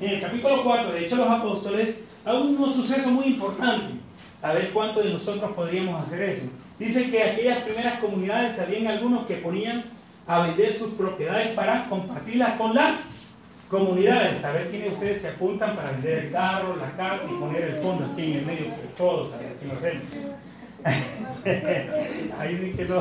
[0.00, 3.96] en el capítulo 4 de Hechos de los Apóstoles hay unos sucesos muy importantes.
[4.42, 6.46] A ver cuántos de nosotros podríamos hacer eso.
[6.82, 9.84] Dice que aquellas primeras comunidades habían algunos que ponían
[10.26, 12.94] a vender sus propiedades para compartirlas con las
[13.68, 14.44] comunidades.
[14.44, 17.62] A ver quiénes de ustedes se apuntan para vender el carro, la casa y poner
[17.62, 18.66] el fondo aquí en el medio
[18.96, 20.02] todos, a ver
[22.40, 23.00] Ahí dice no.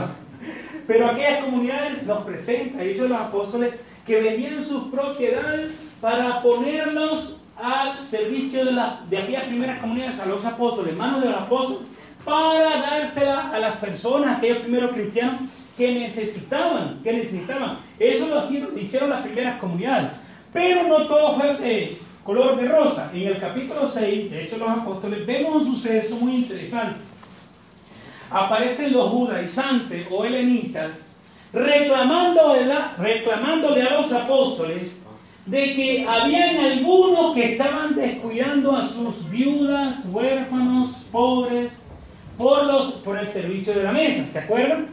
[0.86, 3.74] Pero aquellas comunidades nos presentan, ellos los apóstoles,
[4.06, 10.28] que vendían sus propiedades para ponerlos al servicio de, la, de aquellas primeras comunidades, a
[10.28, 11.90] los apóstoles, manos de los apóstoles,
[12.24, 15.42] para dársela a las personas, aquellos primeros cristianos
[15.78, 17.80] que necesitaban, que necesitaban.
[17.98, 20.12] Eso lo hicieron, las primeras comunidades.
[20.54, 23.10] Pero no todo fue de color de rosa.
[23.14, 27.00] En el capítulo 6, de hecho los apóstoles, vemos un suceso muy interesante.
[28.30, 30.92] Aparecen los judaizantes o helenistas
[31.54, 32.66] reclamándole,
[32.98, 35.02] reclamándole a los apóstoles
[35.46, 41.72] de que habían algunos que estaban descuidando a sus viudas, huérfanos, pobres,
[42.42, 44.88] por, los, por el servicio de la mesa, ¿se acuerdan?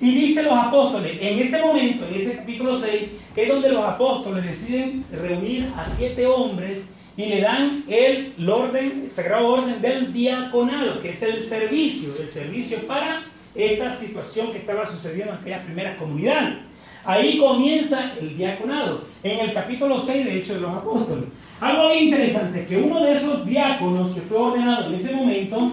[0.00, 3.02] Y dice los apóstoles, en ese momento, en ese capítulo 6,
[3.36, 6.78] es donde los apóstoles deciden reunir a siete hombres
[7.16, 12.30] y le dan el, orden, el sagrado orden del diaconado, que es el servicio, el
[12.32, 16.58] servicio para esta situación que estaba sucediendo en aquellas primeras comunidades.
[17.04, 21.24] Ahí comienza el diaconado, en el capítulo 6 de Hechos de los Apóstoles.
[21.60, 25.72] Algo bien interesante, que uno de esos diáconos que fue ordenado en ese momento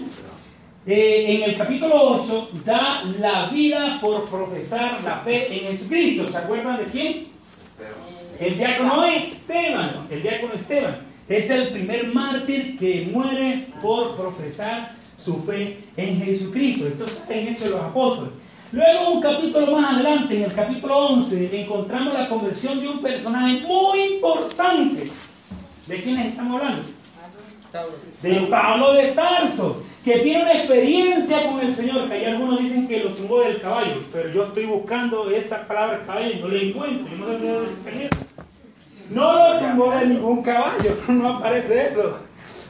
[0.88, 6.30] eh, en el capítulo 8 da la vida por profesar la fe en Jesucristo.
[6.30, 7.28] ¿Se acuerdan de quién?
[8.40, 10.08] El diácono Esteban.
[10.10, 11.02] El diácono Esteban.
[11.28, 16.88] Es el primer mártir que muere por profesar su fe en Jesucristo.
[16.88, 18.32] Esto está en Hechos de los Apóstoles.
[18.72, 23.60] Luego, un capítulo más adelante, en el capítulo 11, encontramos la conversión de un personaje
[23.62, 25.12] muy importante.
[25.86, 26.84] ¿De quiénes estamos hablando?
[28.22, 32.88] De Pablo de Tarso que tiene una experiencia con el Señor, que hay algunos dicen
[32.88, 36.62] que lo tumbó del caballo, pero yo estoy buscando esa palabra caballo y no la
[36.62, 37.66] encuentro, yo no lo
[39.10, 42.20] No lo tumbó de ningún caballo, no aparece eso.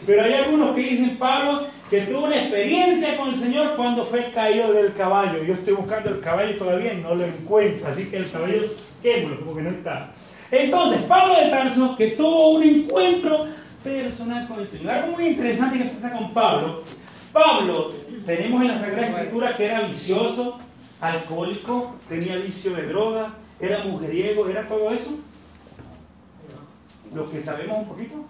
[0.07, 4.31] Pero hay algunos que dicen, Pablo, que tuvo una experiencia con el Señor cuando fue
[4.31, 5.43] caído del caballo.
[5.43, 8.63] Yo estoy buscando el caballo todavía y no lo encuentro, así que el caballo
[9.03, 10.11] quémelo, porque no está.
[10.49, 13.45] Entonces, Pablo de Tarso, que tuvo un encuentro
[13.83, 14.91] personal con el Señor.
[14.91, 16.81] Algo muy interesante que pasa con Pablo
[17.37, 17.91] Pablo,
[18.25, 20.57] tenemos en la Sagrada Escritura que era vicioso,
[20.99, 25.11] alcohólico, tenía vicio de droga, era mujeriego, ¿era todo eso?
[27.13, 28.25] ¿Lo que sabemos un poquito?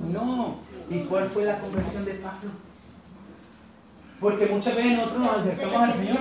[0.00, 0.58] No.
[0.88, 2.50] ¿Y cuál fue la conversión de Pablo?
[4.20, 6.18] Porque muchas veces nosotros nos acercamos al Señor.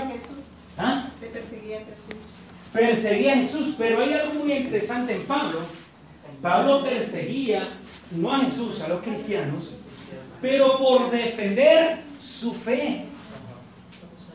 [0.78, 1.10] ¿Ah?
[1.20, 2.22] perseguía a Jesús.
[2.74, 5.60] Perseguía a Jesús, pero hay algo muy interesante en Pablo.
[6.42, 7.68] Pablo perseguía
[8.12, 9.74] no a Jesús, a los cristianos,
[10.42, 13.06] pero por defender su fe.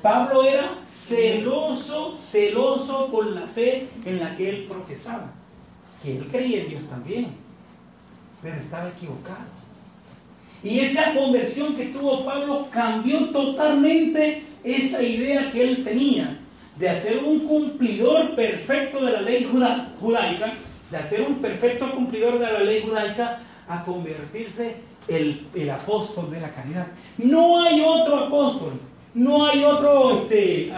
[0.02, 5.32] Pablo era celoso, celoso por la fe en la que él profesaba.
[6.02, 7.28] Que él creía en Dios también,
[8.42, 9.64] pero estaba equivocado.
[10.62, 16.40] Y esa conversión que tuvo Pablo cambió totalmente esa idea que él tenía
[16.78, 19.44] de hacer un cumplidor perfecto de la ley
[20.00, 20.52] judaica,
[20.90, 24.76] de hacer un perfecto cumplidor de la ley judaica, a convertirse
[25.08, 26.86] el, apóstol de la caridad.
[27.18, 28.72] No hay otro apóstol,
[29.14, 30.72] no hay otro este,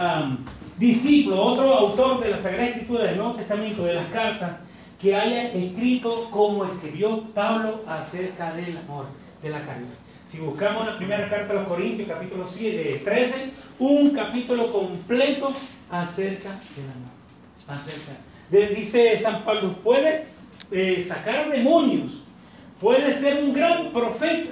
[0.77, 4.57] discípulo, otro autor de la Sagrada Escritura del Nuevo Testamento, de las cartas,
[4.99, 9.05] que haya escrito como escribió Pablo acerca del amor,
[9.41, 9.87] de la caridad.
[10.27, 13.33] Si buscamos la primera carta a los Corintios, capítulo 7, 13,
[13.79, 15.53] un capítulo completo
[15.89, 17.79] acerca del amor.
[17.79, 18.75] Acerca.
[18.75, 20.25] dice San Pablo, puede
[20.71, 22.23] eh, sacar demonios,
[22.79, 24.51] Puedes ser un gran profeta,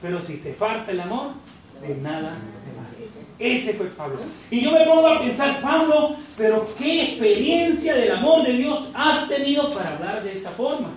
[0.00, 1.32] pero si te falta el amor,
[1.80, 2.92] de nada te vale.
[3.38, 4.18] Ese fue Pablo.
[4.50, 9.28] Y yo me pongo a pensar, Pablo, pero qué experiencia del amor de Dios has
[9.28, 10.90] tenido para hablar de esa forma.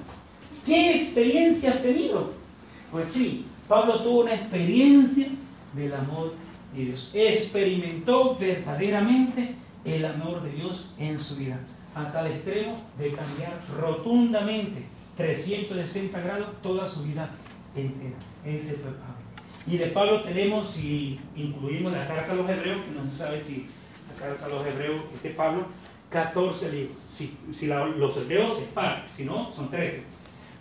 [0.66, 2.32] ¿Qué experiencia has tenido?
[2.91, 5.28] Pues sí, Pablo tuvo una experiencia
[5.74, 6.34] del amor
[6.76, 7.11] de Dios.
[7.13, 9.55] Experimentó verdaderamente
[9.86, 11.59] el amor de Dios en su vida,
[11.93, 17.30] a tal extremo de cambiar rotundamente 360 grados toda su vida
[17.76, 18.18] entera.
[18.45, 19.16] Ese fue Pablo.
[19.68, 23.66] Y de Pablo tenemos, si incluimos la carta a los hebreos, no se sabe si
[24.13, 25.66] la carta a los hebreos es Pablo,
[26.09, 26.97] 14 libros.
[27.11, 30.03] Si, si los hebreos es parte, si no, son 13.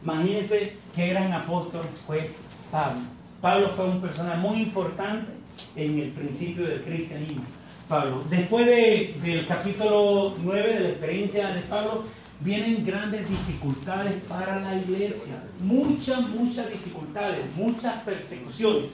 [0.03, 2.31] Imagínense qué gran apóstol fue
[2.71, 3.03] Pablo.
[3.41, 5.33] Pablo fue una persona muy importante
[5.77, 7.45] en el principio del cristianismo.
[7.89, 8.23] Pablo.
[8.31, 12.05] Después del capítulo 9 de la experiencia de Pablo,
[12.41, 15.43] vienen grandes dificultades para la iglesia.
[15.61, 18.91] Muchas, muchas dificultades, muchas persecuciones.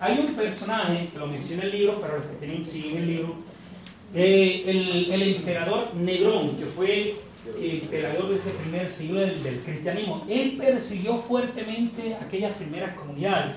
[0.00, 3.36] Hay un personaje, que lo menciona el libro, pero los que tienen siguen el libro,
[4.14, 7.16] eh, el, emperador Negrón, que fue
[7.58, 10.24] el emperador de ese primer siglo del, del, cristianismo.
[10.28, 13.56] Él persiguió fuertemente aquellas primeras comunidades.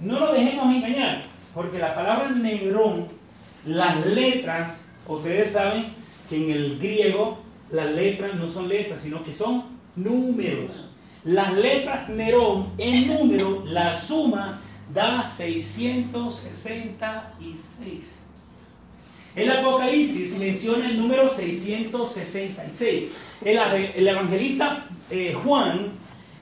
[0.00, 1.24] No lo dejemos engañar,
[1.54, 3.08] porque la palabra Negrón,
[3.64, 5.86] las letras, ustedes saben
[6.28, 9.64] que en el griego las letras no son letras, sino que son
[9.96, 10.70] números.
[11.24, 14.60] Las letras Nerón en número, la suma
[14.94, 18.04] da 666.
[19.34, 23.10] El Apocalipsis menciona el número 666.
[23.44, 23.58] El,
[23.96, 25.90] el evangelista eh, Juan,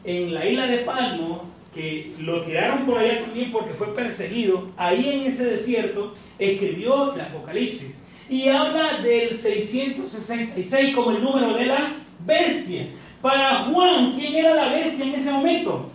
[0.04, 1.44] en la isla de Palmo,
[1.74, 7.20] que lo tiraron por allá también porque fue perseguido, ahí en ese desierto escribió el
[7.22, 7.93] Apocalipsis
[8.28, 11.92] y habla del 666 como el número de la
[12.24, 12.88] bestia.
[13.20, 15.90] Para Juan, ¿quién era la bestia en ese momento?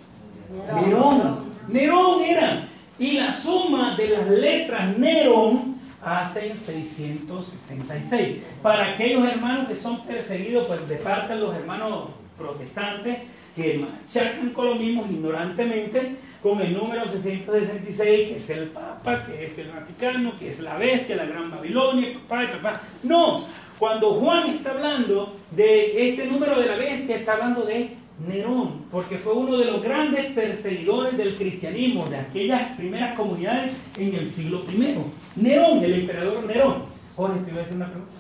[0.76, 1.54] Nerón.
[1.68, 2.68] Nerón era.
[2.98, 8.38] Y la suma de las letras Nerón hacen 666.
[8.62, 13.18] Para aquellos hermanos que son perseguidos pues, de parte de los hermanos protestantes,
[13.56, 19.46] que machacan con lo mismo ignorantemente, con el número 666, que es el Papa, que
[19.46, 22.82] es el Vaticano, que es la bestia, la Gran Babilonia, papá y papá.
[23.04, 23.44] No,
[23.78, 29.18] cuando Juan está hablando de este número de la bestia, está hablando de Nerón, porque
[29.18, 34.64] fue uno de los grandes perseguidores del cristianismo, de aquellas primeras comunidades en el siglo
[34.70, 34.96] I.
[35.36, 36.84] Nerón, el emperador Nerón.
[37.16, 38.14] Jorge, ¿te iba a hacer una pregunta?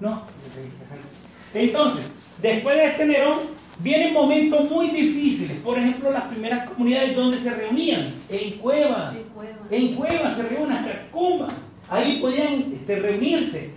[0.00, 0.08] No.
[0.08, 0.22] No.
[1.54, 2.04] Entonces,
[2.40, 3.38] después de este Nerón,
[3.82, 9.14] Vienen momentos muy difíciles, por ejemplo, las primeras comunidades donde se reunían, en cuevas,
[9.70, 11.54] en cuevas, se reunían en catacumbas,
[11.88, 13.70] ahí podían este, reunirse.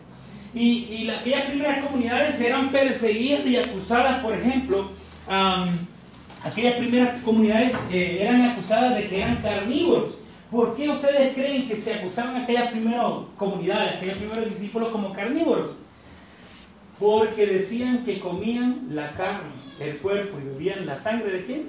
[0.54, 4.92] Y, y aquellas primeras comunidades eran perseguidas y acusadas, por ejemplo,
[6.44, 10.16] aquellas primeras comunidades eh, eran acusadas de que eran carnívoros.
[10.52, 13.06] ¿Por qué ustedes creen que se acusaban aquellas primeras
[13.38, 15.72] comunidades, aquellos primeros discípulos como carnívoros?
[17.00, 21.62] Porque decían que comían la carne el cuerpo y bebían la sangre de quién?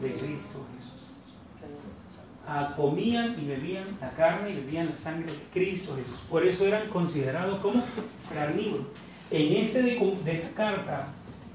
[0.00, 0.92] De Cristo Jesús.
[2.46, 6.18] Ah, comían y bebían la carne y bebían la sangre de Cristo Jesús.
[6.28, 7.82] Por eso eran considerados como
[8.34, 8.86] carnívoros.
[9.30, 11.08] En ese de, esa carta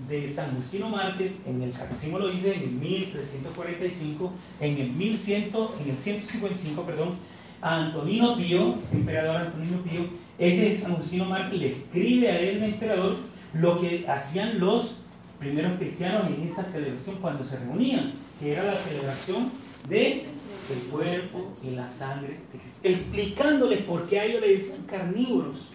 [0.07, 5.43] de San Justino Mártir, en el catecismo lo dice en el 1345, en el 1100,
[5.84, 7.18] en el 155, perdón,
[7.61, 10.01] a Antonino Pío, emperador Antonino Pío,
[10.39, 13.18] este San Justino Mártir le escribe a él, el emperador,
[13.53, 14.95] lo que hacían los
[15.39, 19.51] primeros cristianos en esa celebración cuando se reunían, que era la celebración
[19.89, 20.25] de
[20.69, 22.39] el cuerpo y la sangre,
[22.83, 25.69] explicándoles por qué a ellos le decían carnívoros.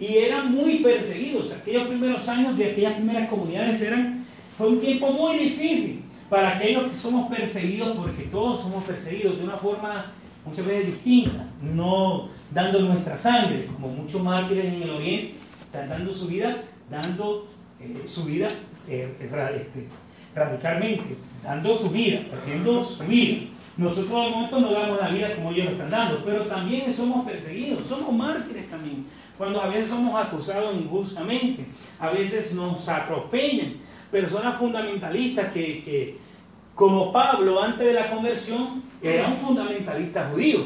[0.00, 1.52] Y eran muy perseguidos.
[1.52, 4.24] Aquellos primeros años de aquellas primeras comunidades eran,
[4.56, 9.44] fue un tiempo muy difícil para aquellos que somos perseguidos, porque todos somos perseguidos de
[9.44, 10.12] una forma
[10.44, 15.34] muchas veces distinta, no dando nuestra sangre, como muchos mártires en el Oriente,
[15.64, 17.46] están dando su vida, dando
[17.80, 18.48] eh, su vida
[18.88, 19.88] eh, este,
[20.34, 23.46] radicalmente, dando su vida, perdiendo su vida.
[23.76, 27.86] Nosotros momento no damos la vida como ellos lo están dando, pero también somos perseguidos,
[27.88, 29.06] somos mártires también.
[29.36, 31.64] Cuando a veces somos acusados injustamente,
[31.98, 33.74] a veces nos atropellan.
[34.12, 36.18] Personas fundamentalistas que, que
[36.74, 40.60] como Pablo antes de la conversión, era un fundamentalista judío,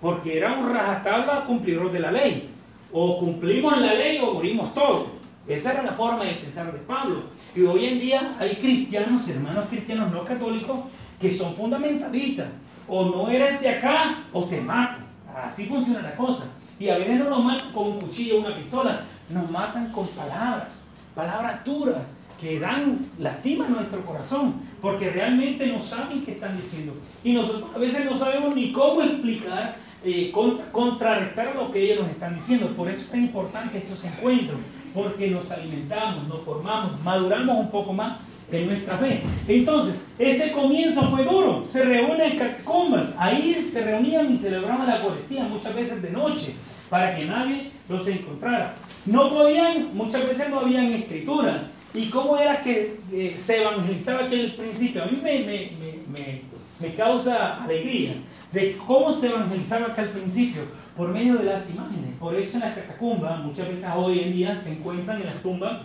[0.00, 2.50] porque era un rajatabla cumplidor de la ley.
[2.92, 5.17] O cumplimos la ley o morimos todos.
[5.48, 7.24] Esa era la forma de pensar de Pablo.
[7.56, 10.80] Y hoy en día hay cristianos, hermanos cristianos no católicos,
[11.18, 12.48] que son fundamentalistas.
[12.86, 15.02] O no eres de acá o te mato.
[15.34, 16.44] Así funciona la cosa.
[16.78, 20.06] Y a veces no nos matan con un cuchillo o una pistola, nos matan con
[20.08, 20.68] palabras,
[21.14, 22.02] palabras duras
[22.40, 26.94] que dan, lastiman nuestro corazón, porque realmente no saben qué están diciendo.
[27.24, 30.32] Y nosotros a veces no sabemos ni cómo explicar eh,
[30.70, 32.68] contrarrestar lo que ellos nos están diciendo.
[32.76, 34.58] Por eso es tan importante estos encuentros,
[34.98, 38.18] porque nos alimentamos, nos formamos, maduramos un poco más
[38.50, 39.22] en nuestra fe.
[39.46, 41.64] Entonces, ese comienzo fue duro.
[41.70, 43.10] Se reúnen en catacumbas.
[43.16, 46.54] Ahí se reunían y celebraban la poesía, muchas veces de noche,
[46.90, 48.74] para que nadie los encontrara.
[49.06, 51.70] No podían, muchas veces no habían escritura.
[51.94, 55.04] ¿Y cómo era que eh, se evangelizaba aquel principio?
[55.04, 56.42] A mí me,
[56.80, 58.14] me, causa alegría
[58.52, 60.62] de cómo se evangelizaba al principio,
[60.98, 62.14] por medio de las imágenes.
[62.18, 65.78] Por eso en las catacumbas, muchas veces hoy en día se encuentran en las tumbas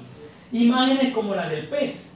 [0.52, 2.14] imágenes como la del pez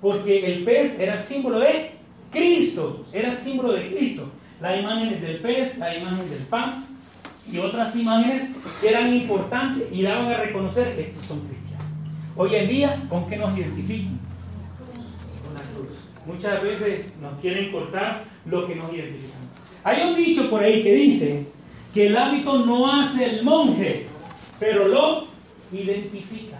[0.00, 1.92] porque el pez era símbolo de
[2.30, 4.30] Cristo, era símbolo de Cristo.
[4.60, 6.84] Las imágenes del pez, la imagen del pan
[7.50, 11.86] y otras imágenes que eran importantes y daban a reconocer que estos son cristianos.
[12.36, 14.20] Hoy en día, ¿con qué nos identifican?
[15.44, 15.96] Con la cruz.
[16.26, 19.40] Muchas veces nos quieren cortar lo que nos identifican.
[19.84, 21.46] Hay un dicho por ahí que dice
[21.96, 24.06] que el hábito no hace el monje,
[24.60, 25.28] pero lo
[25.72, 26.58] identifica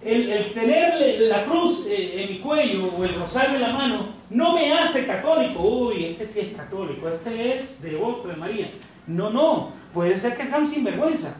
[0.00, 4.54] el, tener la cruz eh, en mi cuello o el rosario en la mano no
[4.54, 5.60] me hace católico.
[5.60, 8.70] Uy, este sí es católico, este es devoto de María.
[9.08, 11.34] No, no, puede ser que sea un sinvergüenza.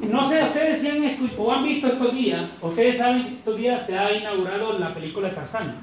[0.00, 3.56] No sé, ustedes si han escuchado o han visto estos días, ustedes saben que estos
[3.56, 5.74] días se ha inaugurado la película Tarzán.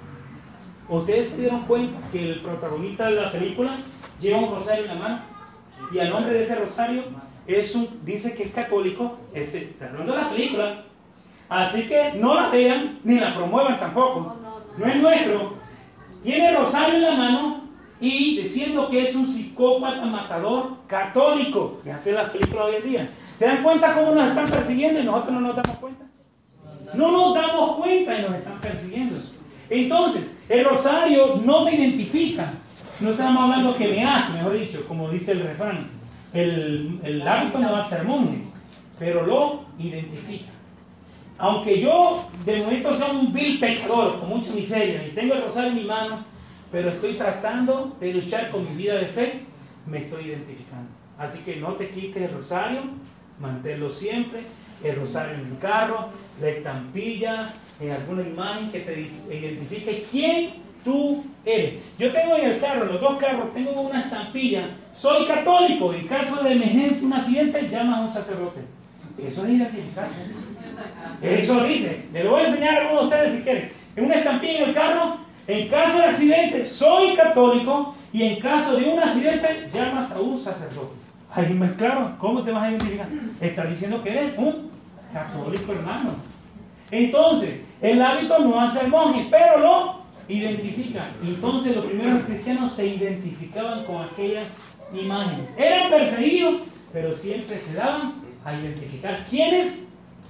[0.87, 3.75] Ustedes se dieron cuenta que el protagonista de la película
[4.21, 5.28] lleva un rosario en la mano
[5.91, 7.03] y a nombre de ese rosario
[7.47, 10.83] es un, dice que es católico, es, hablando de la película,
[11.49, 14.37] Así que no la vean ni la promuevan tampoco.
[14.77, 15.53] No es nuestro.
[16.23, 17.61] Tiene rosario en la mano
[17.99, 21.81] y diciendo que es un psicópata matador católico.
[21.83, 23.09] Ya te las películas hoy en día.
[23.39, 26.05] ¿Se dan cuenta cómo nos están persiguiendo y nosotros no nos damos cuenta?
[26.93, 29.15] No nos damos cuenta y nos están persiguiendo.
[29.71, 32.53] Entonces, el rosario no me identifica.
[32.99, 35.87] No estamos hablando que me hace, mejor dicho, como dice el refrán.
[36.33, 38.43] El, el hábito no va a ser monje,
[38.97, 40.51] pero lo identifica.
[41.37, 45.69] Aunque yo de momento sea un vil pecador con mucha miseria y tengo el rosario
[45.69, 46.25] en mi mano,
[46.71, 49.41] pero estoy tratando de luchar con mi vida de fe,
[49.85, 50.89] me estoy identificando.
[51.17, 52.81] Así que no te quites el rosario,
[53.39, 54.43] manténlo siempre,
[54.83, 56.09] el rosario en el carro,
[56.41, 61.75] la estampilla, en alguna imagen que te identifique quién tú eres.
[61.97, 66.43] Yo tengo en el carro, los dos carros, tengo una estampilla, soy católico, en caso
[66.43, 68.61] de emergencia, un accidente, llama a un sacerdote.
[69.17, 70.15] Eso es identificarse.
[71.21, 72.05] Eso dice.
[72.13, 73.71] Le lo voy a enseñar a algunos de ustedes si quieren.
[73.95, 75.17] En una estampilla en el carro,
[75.47, 80.39] en caso de accidente, soy católico y en caso de un accidente, llamas a un
[80.41, 80.93] sacerdote.
[81.31, 83.07] Ahí me claro, ¿cómo te vas a identificar?
[83.39, 84.69] Está diciendo que eres un
[85.13, 86.11] católico hermano.
[86.91, 89.98] Entonces, el hábito no hace el monje, pero lo
[90.29, 91.11] identifica.
[91.23, 94.47] Entonces, los primeros cristianos se identificaban con aquellas
[94.93, 95.49] imágenes.
[95.57, 96.61] Eran perseguidos,
[96.93, 98.15] pero siempre se daban
[98.45, 99.79] a identificar quiénes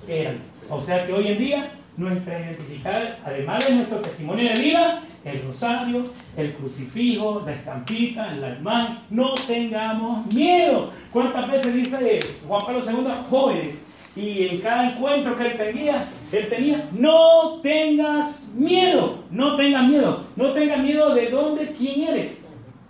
[0.07, 0.37] eran.
[0.69, 5.43] O sea que hoy en día nuestra identidad, además de nuestro testimonio de vida, el
[5.43, 6.05] rosario,
[6.37, 10.91] el crucifijo, la estampita, el almán, no tengamos miedo.
[11.11, 13.75] ¿Cuántas veces dice Juan Pablo II, jóvenes?
[14.19, 20.23] Y en cada encuentro que él tenía, él tenía, no tengas miedo, no tengas miedo,
[20.35, 22.39] no tengas miedo de dónde, quién eres.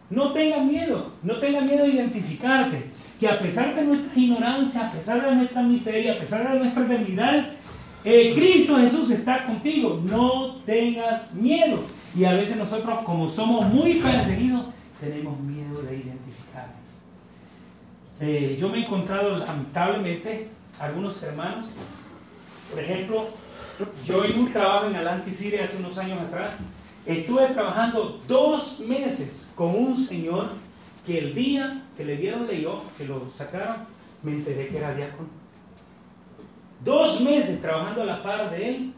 [0.09, 2.84] No tengas miedo, no tengas miedo de identificarte.
[3.19, 6.84] Que a pesar de nuestra ignorancia, a pesar de nuestra miseria, a pesar de nuestra
[6.84, 7.51] debilidad,
[8.03, 11.84] eh, Cristo Jesús está contigo, no tengas miedo.
[12.15, 14.63] Y a veces nosotros, como somos muy perseguidos,
[14.99, 16.75] tenemos miedo de identificarnos.
[18.19, 20.47] Eh, yo me he encontrado lamentablemente
[20.80, 21.67] algunos hermanos,
[22.71, 23.27] por ejemplo,
[24.05, 26.57] yo en un trabajo en Alanti Siria hace unos años atrás,
[27.05, 30.49] estuve trabajando dos meses con un señor
[31.05, 33.77] que el día que le dieron layoff, que lo sacaron,
[34.23, 35.30] me enteré que era diácono.
[36.84, 38.93] Dos meses trabajando a la par de él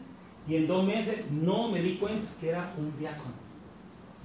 [0.48, 3.32] y en dos meses no me di cuenta que era un diácono.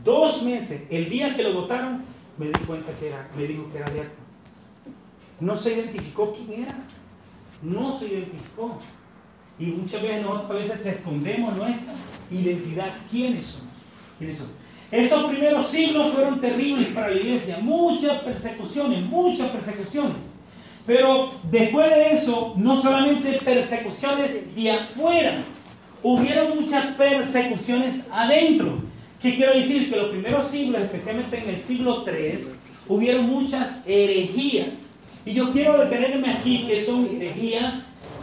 [0.03, 0.83] Dos meses.
[0.89, 2.03] El día que lo votaron
[2.37, 4.27] me di cuenta que era, me dijo que era diácono.
[5.39, 6.75] No se identificó quién era.
[7.61, 8.77] No se identificó.
[9.59, 11.93] Y muchas veces nosotros a veces escondemos nuestra
[12.31, 12.93] identidad.
[13.09, 13.73] ¿Quiénes somos?
[14.19, 14.53] ¿Quiénes somos?
[14.91, 17.57] Estos primeros siglos fueron terribles para la iglesia.
[17.59, 20.15] Muchas persecuciones, muchas persecuciones.
[20.85, 25.43] Pero después de eso, no solamente persecuciones de afuera,
[26.01, 28.79] hubieron muchas persecuciones adentro.
[29.21, 29.89] ¿Qué quiero decir?
[29.89, 32.39] Que los primeros siglos, especialmente en el siglo III,
[32.87, 34.86] hubieron muchas herejías.
[35.27, 37.73] Y yo quiero detenerme aquí que son herejías,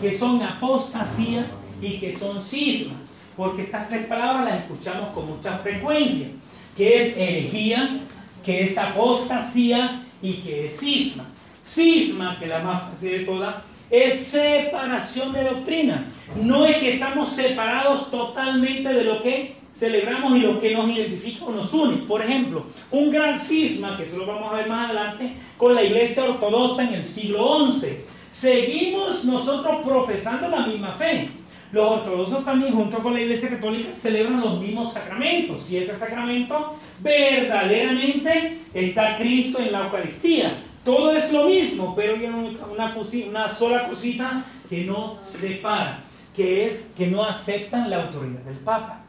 [0.01, 1.51] que son apostasías
[1.83, 2.97] y que son cismas.
[3.37, 6.29] Porque estas tres palabras las escuchamos con mucha frecuencia.
[6.75, 7.99] Que es herejía,
[8.43, 11.27] que es apostasía y qué es cisma.
[11.69, 13.57] Cisma, que es la más fácil de todas,
[13.91, 16.07] es separación de doctrina.
[16.37, 21.45] No es que estamos separados totalmente de lo que celebramos y lo que nos identifica
[21.45, 21.97] o nos une.
[21.99, 25.83] Por ejemplo, un gran cisma, que eso lo vamos a ver más adelante, con la
[25.83, 27.99] iglesia ortodoxa en el siglo XI.
[28.33, 31.29] Seguimos nosotros profesando la misma fe.
[31.73, 35.69] Los ortodoxos también, junto con la iglesia católica, celebran los mismos sacramentos.
[35.71, 40.53] Y este sacramento verdaderamente está Cristo en la Eucaristía.
[40.85, 42.95] Todo es lo mismo, pero hay una,
[43.29, 46.05] una sola cosita que no separa,
[46.37, 49.04] que es que no aceptan la autoridad del Papa.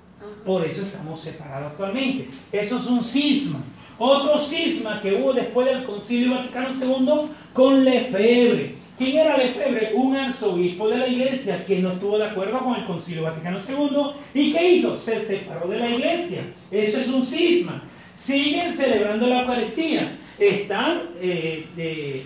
[0.45, 2.29] Por eso estamos separados actualmente.
[2.51, 3.59] Eso es un cisma.
[3.97, 8.75] Otro cisma que hubo después del Concilio Vaticano II con Lefebvre.
[8.97, 9.91] ¿Quién era Lefebvre?
[9.93, 14.41] Un arzobispo de la iglesia que no estuvo de acuerdo con el Concilio Vaticano II.
[14.41, 14.99] ¿Y qué hizo?
[14.99, 16.41] Se separó de la iglesia.
[16.71, 17.83] Eso es un cisma.
[18.17, 22.25] Siguen celebrando la Eucaristía están, eh,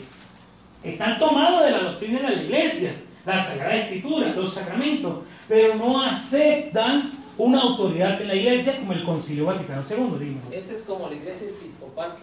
[0.83, 2.95] están tomados de la doctrina de la iglesia,
[3.25, 9.03] la Sagrada Escritura, los sacramentos, pero no aceptan una autoridad en la iglesia como el
[9.05, 10.37] Concilio Vaticano II.
[10.51, 12.17] Esa es como la iglesia episcopal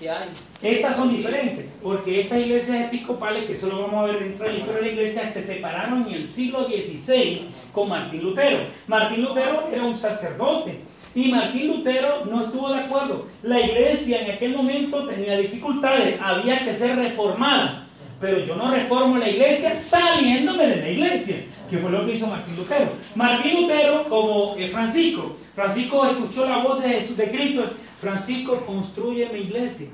[0.00, 0.30] que, hay.
[0.62, 4.80] Estas son diferentes, porque estas iglesias episcopales, que eso lo vamos a ver dentro de
[4.80, 7.42] la iglesia, se separaron en el siglo XVI
[7.72, 8.58] con Martín Lutero.
[8.86, 10.80] Martín Lutero era un sacerdote
[11.14, 13.26] y Martín Lutero no estuvo de acuerdo.
[13.42, 17.83] La iglesia en aquel momento tenía dificultades, había que ser reformada.
[18.20, 22.26] Pero yo no reformo la iglesia saliéndome de la iglesia, que fue lo que hizo
[22.26, 22.92] Martín Lutero.
[23.14, 27.70] Martín Lutero, como eh, Francisco, Francisco escuchó la voz de, Jesús, de Cristo.
[28.00, 29.88] Francisco construye mi iglesia.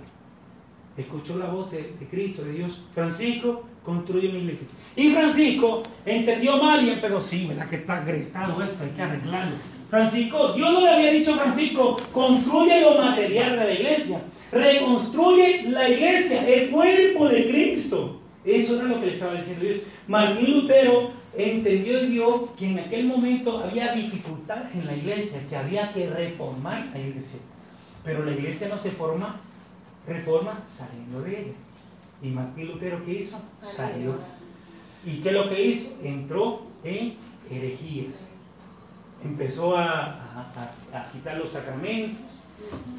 [0.96, 2.82] Escuchó la voz de, Cristo, de Dios.
[2.94, 4.66] Francisco construye mi iglesia.
[4.96, 8.82] Y Francisco entendió mal y empezó, sí, ¿verdad que está gritado esto?
[8.82, 9.56] Hay que arreglarlo.
[9.90, 14.22] Francisco, Dios no le había dicho a Francisco, construye lo material de la iglesia,
[14.52, 18.20] reconstruye la iglesia, el cuerpo de Cristo.
[18.44, 19.80] Eso era lo que le estaba diciendo Dios.
[20.06, 25.56] Martín Lutero entendió y vio que en aquel momento había dificultades en la iglesia, que
[25.56, 27.40] había que reformar la iglesia.
[28.04, 29.40] Pero la iglesia no se forma,
[30.06, 31.52] reforma saliendo de ella.
[32.22, 33.40] Y Martín Lutero, ¿qué hizo?
[33.74, 34.18] Salió.
[35.04, 35.88] ¿Y qué es lo que hizo?
[36.04, 37.16] Entró en
[37.50, 38.29] herejías
[39.24, 40.16] empezó a,
[41.12, 42.18] quitar los sacramentos,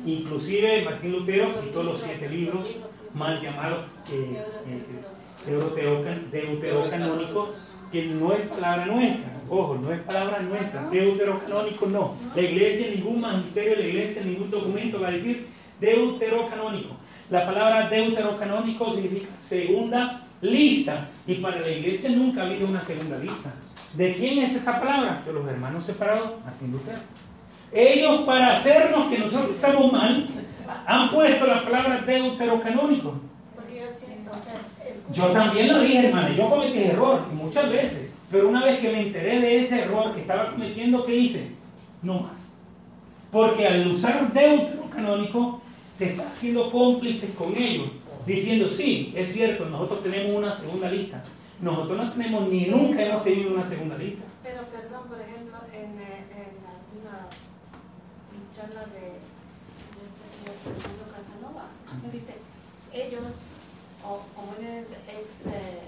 [0.06, 2.66] inclusive Martín Lutero quitó los siete libros
[3.14, 4.84] mal llamados eh, eh,
[6.32, 7.50] deuterocanónicos,
[7.92, 12.16] que no es palabra nuestra, ojo, no es palabra nuestra, deuterocanónico no.
[12.36, 15.48] La iglesia, ningún magisterio de la iglesia, ningún documento va a decir
[15.80, 16.96] deuterocanónico.
[17.30, 23.18] La palabra deuterocanónico significa segunda lista, y para la iglesia nunca ha habido una segunda
[23.18, 23.54] lista.
[23.94, 25.22] ¿De quién es esa palabra?
[25.26, 27.00] De los hermanos separados, Martín Lutero.
[27.74, 30.28] Ellos, para hacernos que nosotros estamos mal,
[30.86, 33.16] han puesto la palabra deuterocanónico.
[35.14, 39.02] Yo también lo dije, hermano, yo cometí error muchas veces, pero una vez que me
[39.02, 41.52] enteré de ese error que estaba cometiendo, ¿qué hice?
[42.02, 42.38] No más.
[43.30, 45.62] Porque al usar deuterocanónico,
[45.98, 47.88] te estás haciendo cómplices con ellos,
[48.26, 51.24] diciendo, sí, es cierto, nosotros tenemos una segunda lista,
[51.62, 54.24] nosotros no tenemos ni nunca hemos tenido una segunda lista.
[54.44, 57.30] Pero perdón, por ejemplo, en, eh, en alguna
[58.56, 61.66] charla de, de, Fernando Casanova,
[62.04, 62.34] me dice,
[62.92, 63.46] ellos,
[64.04, 65.82] o como él es ex eh,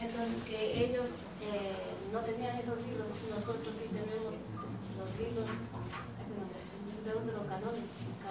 [0.00, 1.76] entonces que ellos eh,
[2.12, 4.36] no tenían esos libros, nosotros sí tenemos
[4.96, 5.48] los libros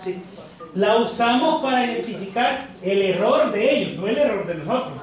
[0.03, 0.15] Sí.
[0.75, 4.93] La usamos para identificar el error de ellos, no el error de nosotros.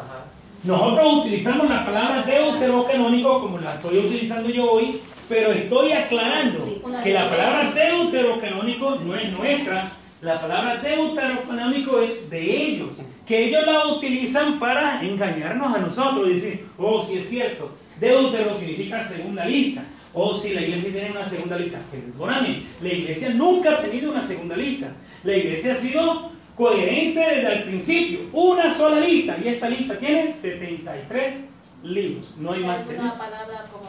[0.63, 6.67] Nosotros utilizamos la palabra deuterocanónico como la estoy utilizando yo hoy, pero estoy aclarando
[7.03, 9.93] que la palabra deuterocanónico no es nuestra,
[10.23, 12.91] la palabra deuterocanónico es de ellos,
[13.27, 17.71] que ellos la utilizan para engañarnos a nosotros y decir, oh, si es cierto,
[18.01, 19.83] deutero significa segunda lista,
[20.19, 21.79] o si la iglesia tiene una segunda lista.
[21.91, 24.89] Perdóname, la iglesia nunca ha tenido una segunda lista.
[25.23, 28.21] La iglesia ha sido coherente desde el principio.
[28.33, 29.37] Una sola lista.
[29.45, 31.37] Y esta lista tiene 73
[31.83, 32.35] libros.
[32.39, 32.79] No hay más.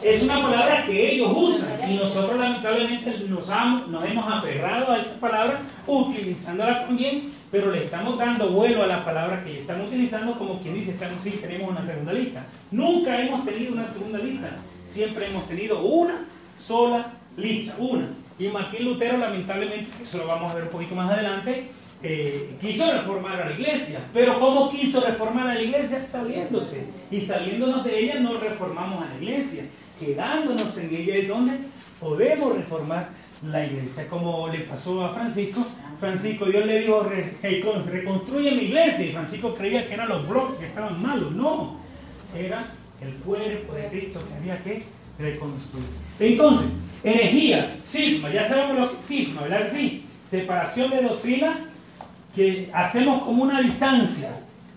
[0.02, 1.90] Es una palabra que ellos usan.
[1.90, 3.48] Y nosotros lamentablemente nos,
[3.88, 7.32] nos hemos aferrado a esa palabra utilizándola también.
[7.50, 11.24] Pero le estamos dando vuelo a la palabra que están utilizando como quien dice, estamos,
[11.24, 12.44] sí, tenemos una segunda lista.
[12.70, 14.58] Nunca hemos tenido una segunda lista.
[14.90, 16.24] Siempre hemos tenido una
[16.58, 17.74] sola lista.
[17.78, 18.08] Una.
[18.38, 21.70] Y Martín Lutero, lamentablemente, eso lo vamos a ver un poquito más adelante,
[22.02, 24.00] eh, quiso reformar a la iglesia.
[24.14, 26.04] Pero ¿cómo quiso reformar a la iglesia?
[26.04, 26.86] Saliéndose.
[27.10, 29.64] Y saliéndonos de ella no reformamos a la iglesia.
[29.98, 31.58] Quedándonos en ella es donde
[31.98, 33.08] podemos reformar
[33.50, 35.66] la iglesia, como le pasó a Francisco.
[35.98, 39.04] Francisco, Dios le dijo, "Re- reconstruye mi iglesia.
[39.06, 41.32] Y Francisco creía que eran los bloques que estaban malos.
[41.34, 41.76] No,
[42.36, 42.64] era
[43.00, 44.84] el cuerpo de Cristo que había que
[45.18, 45.86] reconstruir.
[46.18, 46.68] Entonces,
[47.02, 50.04] herejía, cisma, ya sabemos lo que es ¿verdad sí?
[50.28, 51.70] Separación de doctrina
[52.34, 54.30] que hacemos como una distancia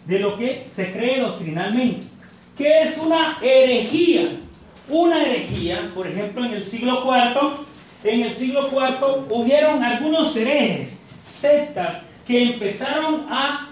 [0.06, 2.04] de lo que se cree doctrinalmente.
[2.58, 4.30] ¿Qué es una herejía?
[4.90, 7.66] Una herejía, por ejemplo, en el siglo IV,
[8.04, 13.68] en el siglo IV hubieron algunos herejes, sectas, que empezaron a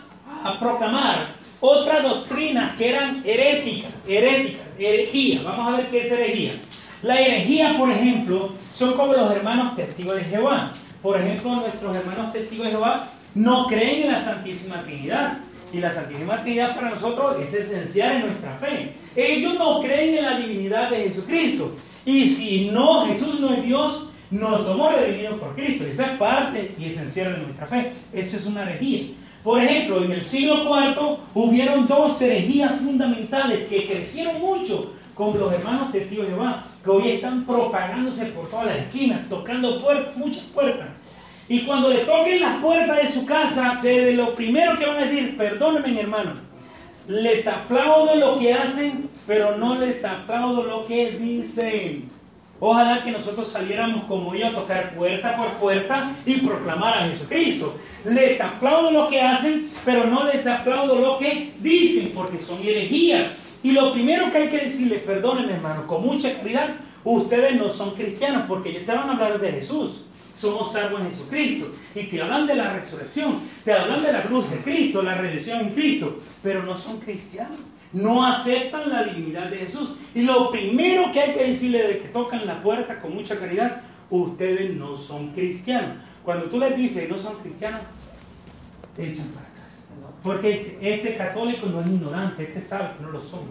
[0.60, 5.42] proclamar otras doctrinas que eran heréticas, heréticas, herejía.
[5.44, 6.54] Vamos a ver qué es herejía.
[7.02, 10.74] La herejía, por ejemplo, son como los hermanos testigos de Jehová.
[11.02, 15.40] Por ejemplo, nuestros hermanos testigos de Jehová no creen en la Santísima Trinidad.
[15.72, 18.96] Y la Santísima Trinidad para nosotros es esencial en nuestra fe.
[19.16, 21.76] Ellos no creen en la divinidad de Jesucristo.
[22.06, 25.86] Y si no, Jesús no es Dios, no somos redimidos por Cristo.
[25.86, 27.92] Eso es parte y esencial de nuestra fe.
[28.14, 29.14] Eso es una herejía.
[29.44, 35.54] Por ejemplo, en el siglo IV hubieron dos herejías fundamentales que crecieron mucho con los
[35.54, 40.44] hermanos testigos de Jehová, que hoy están propagándose por todas las esquinas, tocando puertas, muchas
[40.44, 40.88] puertas.
[41.48, 45.06] Y cuando le toquen las puertas de su casa, desde lo primero que van a
[45.06, 46.34] decir, perdónenme hermano,
[47.08, 52.19] les aplaudo lo que hacen, pero no les aplaudo lo que dicen.
[52.62, 57.76] Ojalá que nosotros saliéramos como ellos a tocar puerta por puerta y proclamar a Jesucristo.
[58.04, 63.32] Les aplaudo lo que hacen, pero no les aplaudo lo que dicen, porque son herejías.
[63.64, 67.92] Y lo primero que hay que decirles, perdónenme hermano, con mucha caridad, ustedes no son
[67.96, 70.04] cristianos, porque ellos te van a hablar de Jesús.
[70.36, 71.72] Somos salvos en Jesucristo.
[71.96, 75.62] Y te hablan de la resurrección, te hablan de la cruz de Cristo, la redención
[75.62, 77.60] en Cristo, pero no son cristianos.
[77.92, 79.96] No aceptan la divinidad de Jesús.
[80.14, 83.82] Y lo primero que hay que decirle de que tocan la puerta con mucha caridad,
[84.10, 85.98] ustedes no son cristianos.
[86.24, 87.82] Cuando tú les dices no son cristianos,
[88.96, 89.88] te echan para atrás.
[90.22, 93.42] Porque este, este católico no es ignorante, este sabe que no lo son.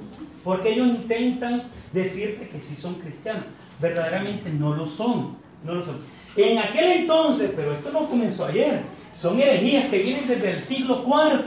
[0.45, 3.45] Porque ellos intentan decirte que sí son cristianos.
[3.81, 5.37] Verdaderamente no lo son.
[5.65, 5.99] No lo son.
[6.37, 8.83] En aquel entonces, pero esto no comenzó ayer,
[9.15, 11.45] son herejías que vienen desde el siglo IV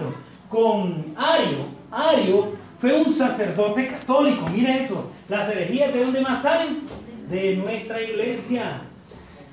[0.49, 1.81] con Ario.
[1.89, 5.11] Ario fue un sacerdote católico, mire eso.
[5.29, 6.81] Las herejías de dónde más salen?
[7.29, 8.81] De nuestra iglesia.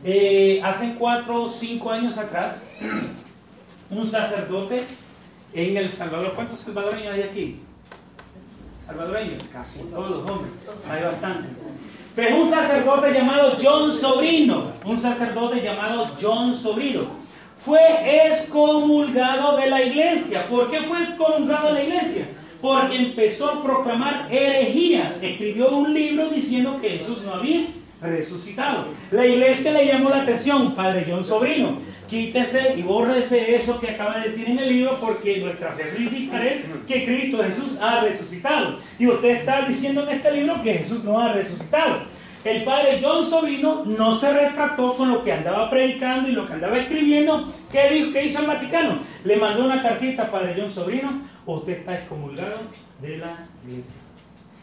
[0.02, 2.62] Eh, hace cuatro o cinco años atrás,
[3.90, 4.84] un sacerdote
[5.52, 7.60] en El Salvador, ¿cuántos salvadoreños hay aquí?
[8.86, 9.42] ¿Salvadoreños?
[9.52, 10.50] Casi todos, hombre,
[10.90, 11.50] hay bastantes.
[12.16, 17.02] Pero un sacerdote llamado John Sobrino, un sacerdote llamado John Sobrino,
[17.64, 17.80] fue
[18.32, 20.48] excomulgado de la iglesia.
[20.48, 22.28] ¿Por qué fue excomulgado de la iglesia?
[22.60, 25.14] Porque empezó a proclamar herejías.
[25.22, 27.66] Escribió un libro diciendo que Jesús no había
[28.00, 28.86] resucitado.
[29.10, 31.78] La iglesia le llamó la atención, Padre John Sobrino.
[32.08, 36.86] Quítese y bórrese eso que acaba de decir en el libro, porque nuestra fe es
[36.86, 38.78] que Cristo Jesús ha resucitado.
[38.98, 41.98] Y usted está diciendo en este libro que Jesús no ha resucitado.
[42.44, 46.52] El padre John Sobrino no se retrató con lo que andaba predicando y lo que
[46.52, 47.52] andaba escribiendo.
[47.72, 48.98] ¿Qué, dijo, qué hizo el Vaticano?
[49.24, 51.22] Le mandó una cartita a padre John Sobrino.
[51.46, 52.58] Usted está excomulgado
[53.00, 54.00] de la iglesia.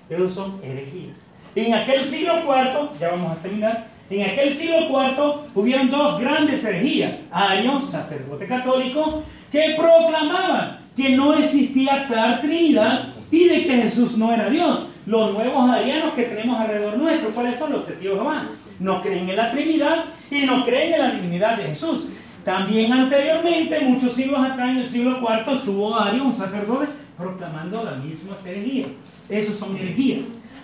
[0.09, 1.27] Esos son herejías.
[1.55, 6.63] En aquel siglo IV, ya vamos a terminar, en aquel siglo IV hubieron dos grandes
[6.63, 7.21] herejías.
[7.31, 14.33] Ario, sacerdote católico, que proclamaban que no existía tal Trinidad y de que Jesús no
[14.33, 14.87] era Dios.
[15.05, 18.49] Los nuevos arianos que tenemos alrededor nuestro, ¿cuáles son los testigos de Jehová?
[18.79, 22.05] No creen en la Trinidad y no creen en la divinidad de Jesús.
[22.43, 26.87] También anteriormente, muchos siglos atrás, en el siglo IV, estuvo Ario, un sacerdote,
[27.17, 28.87] proclamando la misma herejía.
[29.29, 30.21] Esos son herejías.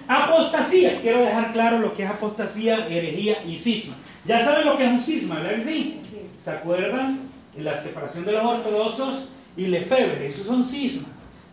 [0.07, 3.95] Apostasía, quiero dejar claro lo que es apostasía, herejía y cisma.
[4.25, 5.99] Ya saben lo que es un cisma, ¿verdad que sí?
[6.43, 7.19] ¿Se acuerdan?
[7.57, 9.25] La separación de los ortodoxos
[9.55, 11.10] y Lefebvre, esos son cismas.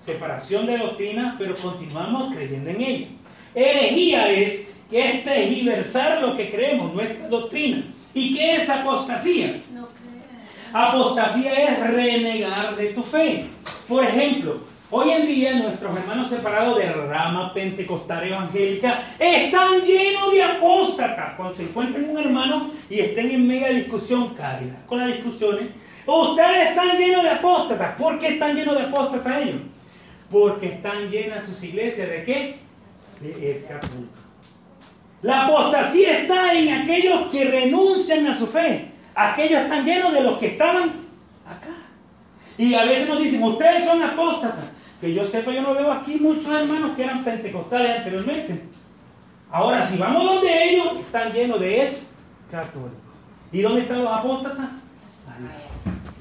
[0.09, 3.07] Separación de doctrina, pero continuamos creyendo en ella.
[3.55, 7.83] Herejía es que es tergiversar lo que creemos, nuestra doctrina.
[8.15, 9.61] ¿Y qué es apostasía?
[9.75, 9.87] No.
[10.73, 13.49] Apostasía es renegar de tu fe.
[13.87, 20.43] Por ejemplo, hoy en día nuestros hermanos separados de rama pentecostal evangélica están llenos de
[20.43, 21.35] apóstatas.
[21.37, 25.67] Cuando se encuentren un hermano y estén en mega discusión, caridad con las discusiones,
[26.07, 27.95] ustedes están llenos de apóstatas.
[27.97, 29.61] ¿Por qué están llenos de apóstatas ellos?
[30.31, 32.59] Porque están llenas sus iglesias de qué?
[33.21, 34.19] De escapulco.
[35.23, 38.93] La apostasía está en aquellos que renuncian a su fe.
[39.15, 40.91] Aquellos están llenos de los que estaban
[41.45, 41.75] acá.
[42.57, 44.65] Y a veces nos dicen, ustedes son apóstatas.
[45.01, 48.63] Que yo sepa, yo no veo aquí muchos hermanos que eran pentecostales anteriormente.
[49.51, 51.93] Ahora, si vamos donde ellos, están llenos de
[52.51, 52.93] católicos.
[53.51, 54.71] ¿Y dónde están los apóstatas?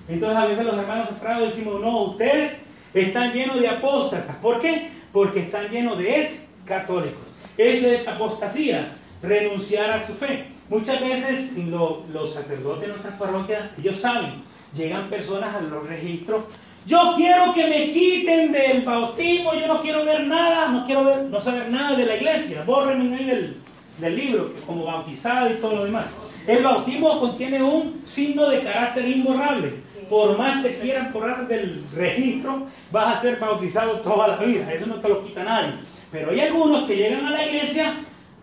[0.07, 2.53] Entonces a veces los hermanos separados decimos, no, ustedes
[2.93, 4.35] están llenos de apóstatas.
[4.37, 4.89] ¿Por qué?
[5.11, 7.21] Porque están llenos de ex católicos.
[7.57, 10.47] Eso es apostasía, renunciar a su fe.
[10.69, 14.43] Muchas veces los sacerdotes de nuestras parroquias, ellos saben,
[14.75, 16.43] llegan personas a los registros.
[16.85, 21.23] Yo quiero que me quiten del bautismo, yo no quiero ver nada, no quiero ver,
[21.23, 22.63] no saber nada de la iglesia.
[22.63, 23.57] Bórrenme ahí del,
[23.97, 26.05] del libro, como bautizado y todo lo demás.
[26.45, 29.73] El bautismo contiene un signo de carácter imborrable.
[30.09, 34.71] Por más te quieran borrar del registro, vas a ser bautizado toda la vida.
[34.73, 35.73] Eso no te lo quita nadie.
[36.11, 37.93] Pero hay algunos que llegan a la iglesia,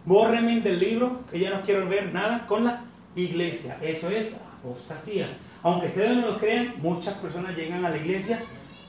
[0.05, 2.83] bórrenme del libro, que ya no quiero ver nada con la
[3.17, 3.79] iglesia.
[3.81, 5.29] Eso es apostasía.
[5.63, 8.41] Aunque ustedes no lo crean, muchas personas llegan a la iglesia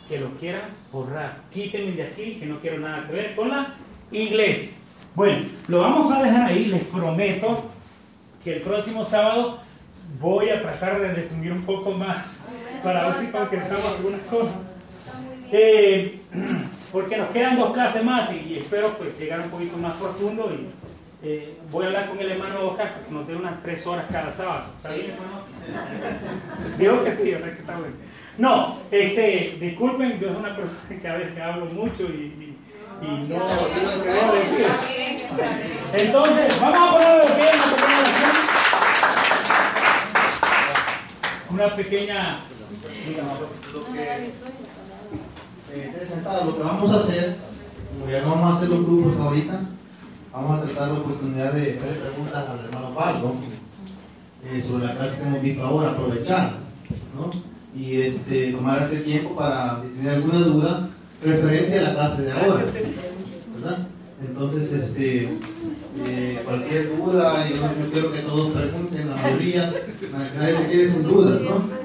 [0.10, 1.38] que lo quieran borrar.
[1.54, 3.74] Quítenme de aquí, que no quiero nada que ver con la
[4.12, 4.72] iglesia.
[5.16, 7.70] Bueno, lo vamos a dejar ahí, les prometo
[8.44, 9.60] que el próximo sábado
[10.20, 12.35] voy a tratar de resumir un poco más
[12.86, 14.54] para ver si concretamos algunas cosas.
[15.52, 16.22] Eh,
[16.92, 21.28] porque nos quedan dos clases más y, espero pues llegar un poquito más profundo y
[21.28, 24.32] eh, voy a hablar con el hermano Oscar que nos dé unas tres horas cada
[24.32, 24.66] sábado.
[24.78, 26.78] ¿Está bien, hermano?
[26.78, 27.96] Digo que sí, que está bueno.
[28.38, 32.56] No, este, disculpen, yo soy una persona que a veces hablo mucho y
[33.02, 34.68] y no, no decir.
[35.94, 37.52] Entonces, vamos a poner de pie
[41.50, 42.40] una pequeña
[43.74, 44.02] lo que,
[45.74, 45.92] eh,
[46.46, 47.36] lo que vamos a hacer,
[47.94, 49.62] como ya no vamos a hacer los grupos ahorita,
[50.32, 53.36] vamos a tratar la oportunidad de hacer preguntas al hermano Pablo
[54.46, 56.54] eh, sobre la clase que hemos visto ahora, aprovechar,
[57.16, 57.32] ¿no?
[57.80, 60.90] Y este, tomar este tiempo para tener alguna duda
[61.22, 62.66] referencia a la clase de ahora.
[64.28, 65.38] Entonces, este,
[66.06, 69.74] eh, cualquier duda, yo, quiero que todos pregunten, la mayoría,
[70.38, 71.85] nadie se quiere sin dudas, ¿no?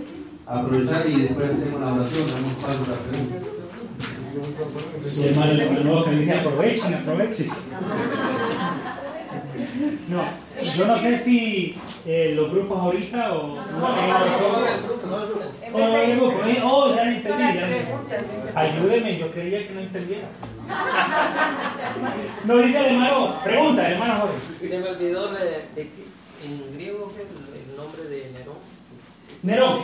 [0.50, 3.36] Aprovechar y después hacemos la oración, damos paso a la pregunta.
[5.08, 7.50] Sí, hermano, el nuevo que dice aprovechen, aprovechen.
[10.08, 10.24] No,
[10.76, 13.58] yo no sé si eh, los grupos ahorita o
[15.72, 16.40] Oh, el grupo.
[16.64, 20.28] Oh, ya entendí, ya Ayúdeme, yo creía que no entendiera.
[22.44, 24.68] No dice el hermano, pregunta, hermano Jorge.
[24.68, 25.44] Se me olvidó de,
[25.76, 25.90] de,
[26.44, 28.79] en griego el nombre de Nerón.
[29.42, 29.80] Nerón.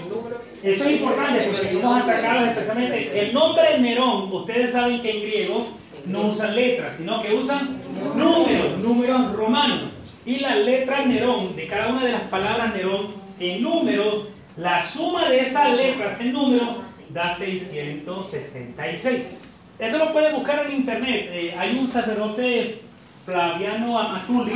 [0.63, 3.21] Eso es importante porque hemos atacado especialmente.
[3.21, 5.67] El nombre Nerón, ustedes saben que en griego
[6.07, 7.83] no usan letras, sino que usan
[8.15, 9.91] números, números romanos.
[10.25, 14.25] Y las letras Nerón, de cada una de las palabras Nerón, en números,
[14.57, 19.23] la suma de esas letras en número da 666.
[19.79, 21.29] Esto lo puede buscar en internet.
[21.33, 22.81] Eh, hay un sacerdote
[23.27, 24.53] Flaviano Amatuli,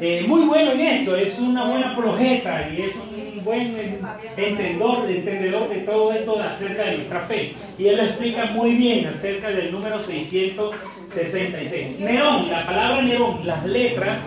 [0.00, 3.11] eh, muy bueno en esto, es una buena projeta y es un
[3.44, 4.00] buen
[4.36, 7.54] entendedor, entendedor de todo esto acerca de nuestra fe.
[7.78, 12.00] Y él lo explica muy bien acerca del número 666.
[12.00, 14.18] Neón, la palabra neón, las letras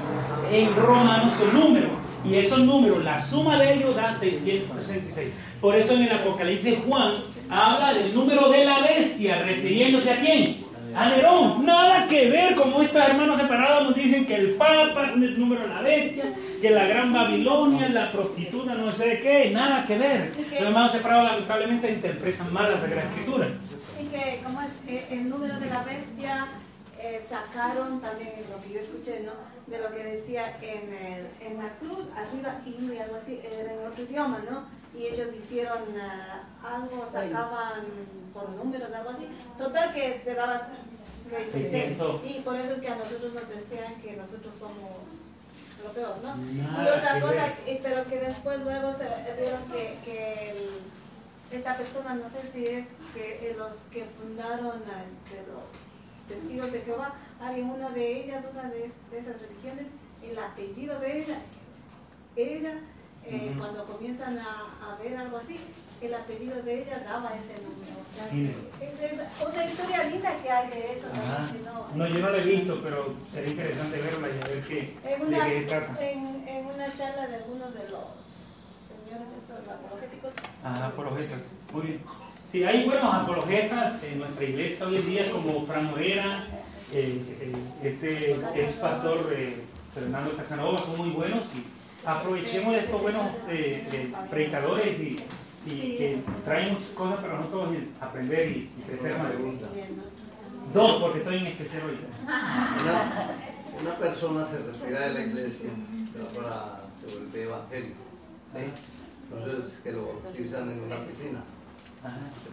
[0.51, 1.91] en romano son números.
[2.23, 5.29] Y esos números, la suma de ellos da 666.
[5.61, 7.13] Por eso en el Apocalipsis Juan
[7.49, 10.57] habla del número de la bestia, refiriéndose a quién?
[10.95, 11.65] A Nerón.
[11.65, 15.61] Nada que ver, como estos hermanos separados nos dicen que el Papa es el número
[15.61, 16.23] de la bestia,
[16.61, 20.31] que la Gran Babilonia, la prostituta, no sé de qué, nada que ver.
[20.35, 23.47] Los hermanos separados lamentablemente interpretan mal la Sagrada Escritura.
[24.01, 26.47] Y que, como es eh, el número de la bestia,
[26.99, 29.33] eh, sacaron también lo que yo escuché, ¿no?
[29.67, 34.03] De lo que decía en, el, en la cruz, arriba y algo así, en otro
[34.03, 34.63] idioma, ¿no?
[34.97, 37.85] Y ellos hicieron uh, algo, sacaban
[38.33, 39.27] por números, algo así.
[39.57, 40.69] Total que se daba
[41.51, 42.21] 600.
[42.25, 45.14] Y por eso es que a nosotros nos decían que nosotros somos
[45.85, 46.35] lo peor, ¿no?
[46.51, 49.05] y otra cosa, pero que después luego se
[49.39, 50.69] vieron que, que el,
[51.51, 55.63] esta persona, no sé si es que eh, los que fundaron este, los
[56.27, 59.87] testigos de Jehová, hay una de ellas, una de, esas religiones,
[60.23, 61.37] el apellido de ella,
[62.35, 62.79] ella,
[63.25, 65.59] eh, cuando comienzan a, ver algo así,
[66.05, 67.95] el apellido de ella daba ese número.
[68.81, 71.07] es, una historia linda que hay de eso.
[71.95, 72.07] ¿no?
[72.07, 75.45] yo no la he visto, pero sería interesante verla y a ver qué, en una,
[75.45, 76.05] de qué trata.
[76.05, 78.05] En, en, una charla de algunos de los
[78.87, 80.33] señores estos apologéticos.
[80.63, 81.41] Ah, apologéticos,
[81.73, 82.01] muy bien.
[82.51, 86.43] Sí, hay buenos apologetas en nuestra iglesia hoy en día, como Fran Morera,
[86.93, 87.53] eh, eh,
[87.83, 89.57] este ex pastor eh,
[89.93, 91.65] Fernando Casanova, son muy buenos y
[92.07, 93.27] aprovechemos de estos buenos
[94.29, 95.19] predicadores y,
[95.65, 99.31] que traen cosas para nosotros aprender y, crecer más.
[100.73, 103.35] Dos, porque estoy en especial ahorita.
[103.81, 105.69] una persona se retira de la iglesia
[106.35, 108.05] para se vuelve evangélico.
[109.33, 111.43] Entonces, que lo bautizan en una piscina.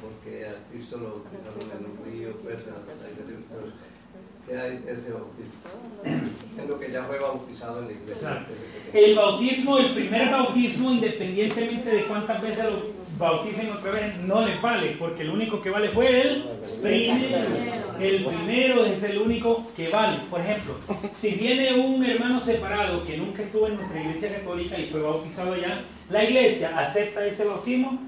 [0.00, 2.62] Porque a Cristo lo bautizaron en un río, pues,
[4.46, 5.52] ¿Qué hay de ese bautismo?
[6.58, 8.46] Es lo que ya fue bautizado en la iglesia.
[8.92, 14.58] El bautismo, el primer bautismo, independientemente de cuántas veces lo bauticen otra vez, no le
[14.58, 16.42] vale, porque el único que vale fue el
[16.82, 17.92] primero.
[18.00, 20.18] El primero es el único que vale.
[20.28, 20.74] Por ejemplo,
[21.12, 25.54] si viene un hermano separado que nunca estuvo en nuestra iglesia católica y fue bautizado
[25.54, 28.02] allá, ¿la iglesia acepta ese bautismo?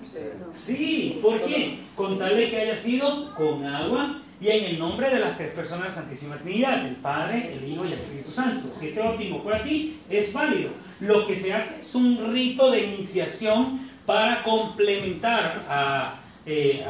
[0.53, 1.21] Sí.
[1.23, 1.79] ¿Por qué?
[1.95, 5.53] Con tal de que haya sido con agua y en el nombre de las tres
[5.53, 8.69] personas de la Santísima Trinidad, el Padre, el Hijo y el Espíritu Santo.
[8.81, 10.71] Si ese bautismo fue aquí, es válido.
[10.99, 16.85] Lo que se hace es un rito de iniciación para complementar a, eh,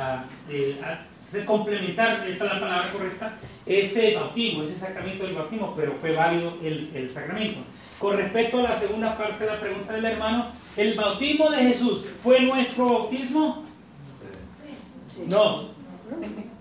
[0.50, 0.76] eh,
[1.46, 3.36] complementar, esta es la palabra correcta,
[3.66, 7.60] ese bautismo, ese sacramento del bautismo, pero fue válido el, el sacramento.
[7.98, 12.04] Con respecto a la segunda parte de la pregunta del hermano, ¿el bautismo de Jesús
[12.22, 13.64] fue nuestro bautismo?
[15.26, 15.68] No,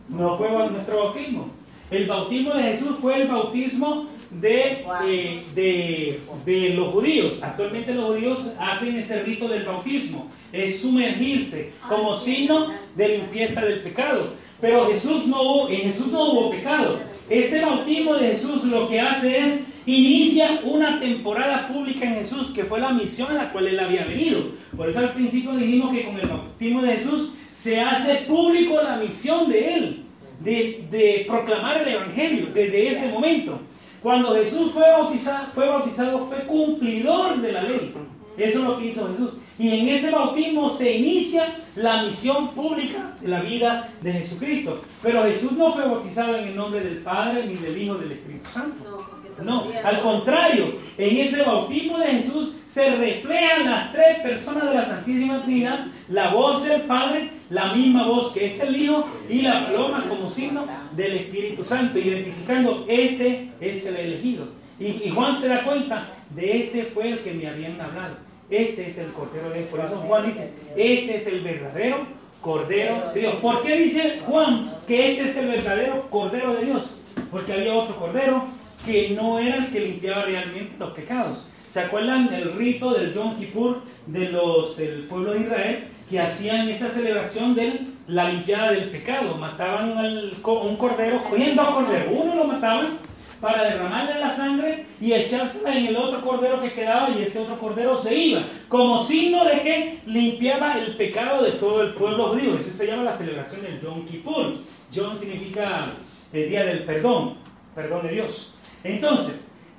[0.10, 1.50] no fue nuestro bautismo.
[1.92, 4.08] El bautismo de Jesús fue el bautismo
[4.40, 7.34] de, eh, de, de, los judíos.
[7.42, 10.30] Actualmente los judíos hacen ese rito del bautismo.
[10.52, 14.34] Es sumergirse como signo de limpieza del pecado.
[14.62, 17.00] Pero Jesús no hubo, en Jesús no hubo pecado.
[17.30, 22.64] Ese bautismo de Jesús lo que hace es inicia una temporada pública en Jesús, que
[22.64, 24.42] fue la misión a la cual él había venido.
[24.76, 28.98] Por eso al principio dijimos que con el bautismo de Jesús se hace público la
[28.98, 30.04] misión de él,
[30.40, 33.60] de, proclamar el Evangelio desde ese momento.
[34.04, 37.94] Cuando Jesús fue bautizado, fue bautizado, fue cumplidor de la ley.
[38.38, 39.30] Eso es lo que hizo Jesús.
[39.58, 44.82] Y en ese bautismo se inicia la misión pública de la vida de Jesucristo.
[45.02, 48.50] Pero Jesús no fue bautizado en el nombre del Padre, ni del Hijo, del Espíritu
[48.50, 49.08] Santo.
[49.42, 50.66] No, al contrario,
[50.98, 56.30] en ese bautismo de Jesús se reflejan las tres personas de la Santísima Trinidad, la
[56.34, 60.66] voz del Padre, la misma voz que es el Hijo y la paloma como signo
[60.96, 64.48] del Espíritu Santo, identificando, este es el elegido.
[64.80, 68.16] Y, Juan se da cuenta, de este fue el que me habían hablado,
[68.50, 69.70] este es el Cordero de Dios.
[69.70, 72.08] Por eso Juan dice, este es el verdadero
[72.42, 73.36] Cordero de Dios.
[73.36, 76.84] ¿Por qué dice Juan que este es el verdadero Cordero de Dios?
[77.30, 78.46] Porque había otro Cordero
[78.84, 81.46] que no era el que limpiaba realmente los pecados.
[81.74, 85.88] ¿Se acuerdan del rito del Yom Kippur de los, del pueblo de Israel?
[86.08, 89.36] Que hacían esa celebración de la limpiada del pecado.
[89.40, 92.12] Mataban al, un cordero, cogiendo a cordero.
[92.12, 93.00] Uno lo mataban
[93.42, 97.58] para derramarle la sangre y echársela en el otro cordero que quedaba y ese otro
[97.58, 102.54] cordero se iba, como signo de que limpiaba el pecado de todo el pueblo judío.
[102.54, 104.54] Eso se llama la celebración del Yom Kippur.
[104.92, 105.88] Yom significa
[106.34, 107.34] el día del perdón,
[107.74, 108.54] perdón de Dios.
[108.84, 109.34] Entonces,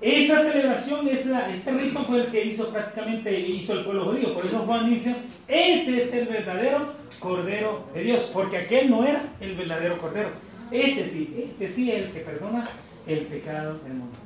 [0.05, 4.35] esa celebración, ese rito fue el que hizo prácticamente hizo el pueblo judío.
[4.35, 5.17] Por eso Juan dice,
[5.49, 10.29] este es el verdadero Cordero de Dios, porque aquel no era el verdadero Cordero.
[10.71, 12.67] Este sí, este sí es el que perdona
[13.07, 14.17] el pecado del mundo.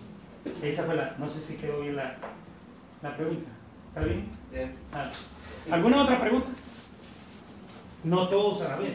[0.64, 2.16] Esa fue la, no sé si quedó bien la,
[3.00, 3.48] la pregunta.
[3.90, 4.24] ¿Está bien?
[4.92, 5.12] Ah.
[5.70, 6.48] ¿Alguna otra pregunta?
[8.02, 8.94] No todos a la vez.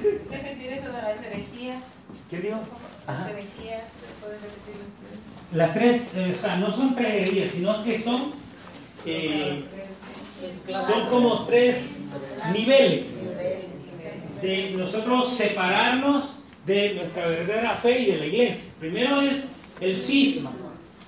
[0.00, 1.76] ¿Qué eso de la herejía?
[2.30, 2.60] ¿Qué digo?
[3.06, 3.30] Las
[5.72, 8.32] tres, eh, o sea, no son tres herejías, sino que son,
[9.06, 9.64] eh,
[10.86, 12.02] son como tres
[12.52, 13.04] niveles
[14.42, 16.32] de nosotros separarnos
[16.66, 18.72] de nuestra verdadera fe y de la iglesia.
[18.80, 19.44] Primero es
[19.80, 20.52] el cisma,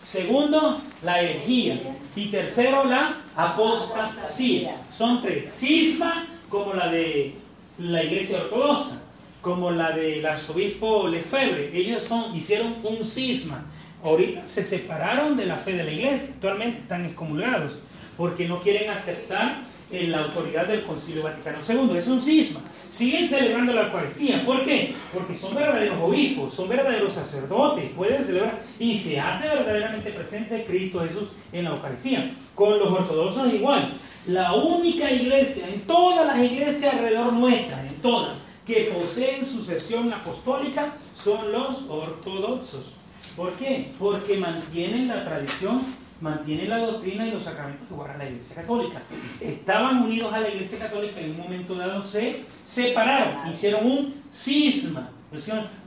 [0.05, 4.77] segundo la herejía y tercero la apostasía.
[4.97, 5.53] Son tres.
[5.53, 7.35] Cisma como la de
[7.79, 9.03] la iglesia ortodoxa
[9.47, 11.71] como la del arzobispo Lefebvre.
[11.73, 12.03] Ellos
[12.35, 13.65] hicieron un cisma.
[14.03, 16.31] Ahorita se separaron de la fe de la iglesia.
[16.35, 17.75] Actualmente están excomulgados
[18.17, 19.61] porque no quieren aceptar
[19.93, 21.97] eh, la autoridad del Concilio Vaticano II.
[21.97, 22.59] Es un cisma.
[22.91, 24.45] Siguen celebrando la Eucaristía.
[24.45, 24.97] ¿Por qué?
[25.15, 31.07] Porque son verdaderos obispos, son verdaderos sacerdotes, pueden celebrar y se hace verdaderamente presente Cristo
[31.07, 32.33] Jesús en la Eucaristía.
[32.57, 33.93] Con los ortodoxos igual.
[34.27, 38.33] La única iglesia, en todas las iglesias alrededor nuestra, en todas,
[38.67, 42.95] que poseen sucesión apostólica son los ortodoxos.
[43.37, 43.93] ¿Por qué?
[43.99, 45.83] Porque mantienen la tradición,
[46.21, 49.03] mantienen la doctrina y los sacramentos que guarda la Iglesia Católica.
[49.41, 55.11] Estaban unidos a la Iglesia Católica en un momento dado se separaron, hicieron un cisma.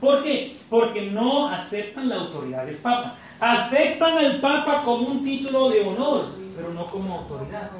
[0.00, 0.56] ¿Por qué?
[0.68, 3.16] Porque no aceptan la autoridad del Papa.
[3.40, 6.22] Aceptan al Papa como un título de honor,
[6.54, 7.70] pero no como autoridad.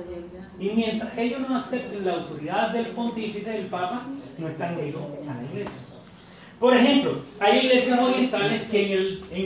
[0.59, 4.03] Y mientras ellos no acepten la autoridad del pontífice del Papa,
[4.41, 5.83] no están unidos a la iglesia.
[6.59, 8.99] Por ejemplo, hay iglesias orientales que en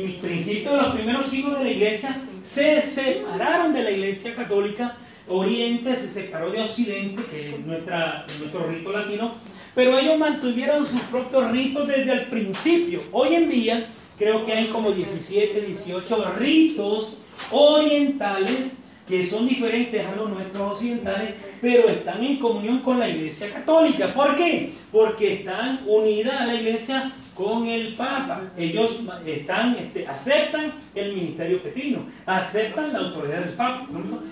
[0.07, 4.97] el, principio de los primeros siglos de la iglesia se separaron de la iglesia católica.
[5.28, 9.32] Oriente se separó de Occidente, que es nuestra, nuestro rito latino,
[9.74, 13.01] pero ellos mantuvieron sus propios ritos desde el principio.
[13.12, 13.86] Hoy en día
[14.18, 17.18] creo que hay como 17, 18 ritos
[17.51, 18.72] orientales
[19.07, 24.09] que son diferentes a los nuestros occidentales, pero están en comunión con la Iglesia Católica.
[24.09, 24.72] ¿Por qué?
[24.90, 28.42] Porque están unidas a la Iglesia con el Papa.
[28.57, 33.88] Ellos están, este, aceptan el ministerio petrino, aceptan la autoridad del Papa,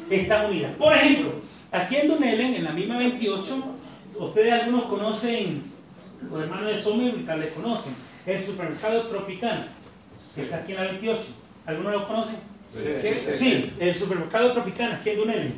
[0.08, 0.74] están unidas.
[0.76, 1.32] Por ejemplo,
[1.70, 3.64] aquí en Dunelen, en la misma 28,
[4.18, 5.62] ustedes algunos conocen,
[6.30, 7.92] los hermanos de Somer tal les conocen,
[8.24, 9.66] el supermercado Tropicana,
[10.34, 11.22] que está aquí en la 28.
[11.66, 12.51] ¿Algunos lo conocen?
[12.74, 15.50] Sí, el supermercado Tropicana, aquí en Dunelli.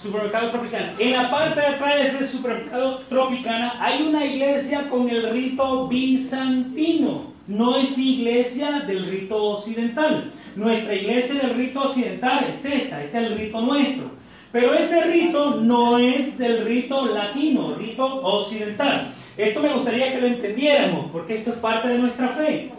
[0.00, 0.94] Supermercado Tropicana.
[0.98, 5.88] En la parte de atrás de ese supermercado Tropicana hay una iglesia con el rito
[5.88, 7.32] bizantino.
[7.46, 10.32] No es iglesia del rito occidental.
[10.54, 14.10] Nuestra iglesia del rito occidental es esta, es el rito nuestro.
[14.52, 19.12] Pero ese rito no es del rito latino, rito occidental.
[19.36, 22.70] Esto me gustaría que lo entendiéramos, porque esto es parte de nuestra fe.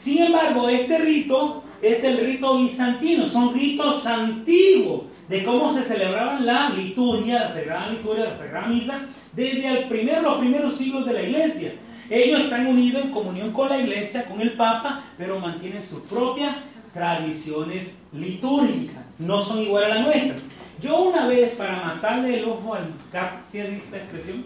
[0.00, 6.46] Sin embargo, este rito es del rito bizantino, son ritos antiguos de cómo se celebraban
[6.46, 11.12] la liturgia, la sagrada liturgia, la sagrada misa, desde el primer, los primeros siglos de
[11.12, 11.74] la iglesia.
[12.08, 16.54] Ellos están unidos en comunión con la iglesia, con el Papa, pero mantienen sus propias
[16.94, 20.36] tradiciones litúrgicas, no son iguales a la nuestra.
[20.80, 24.44] Yo una vez, para matarle el ojo al gato, ¿sí es esta expresión?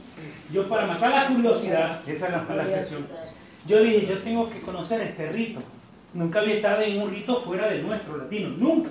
[0.52, 3.06] Yo para matar la curiosidad, esa es la, la expresión,
[3.66, 5.60] yo dije, yo tengo que conocer este rito.
[6.12, 8.90] Nunca había estado en un rito fuera de nuestro latino, nunca.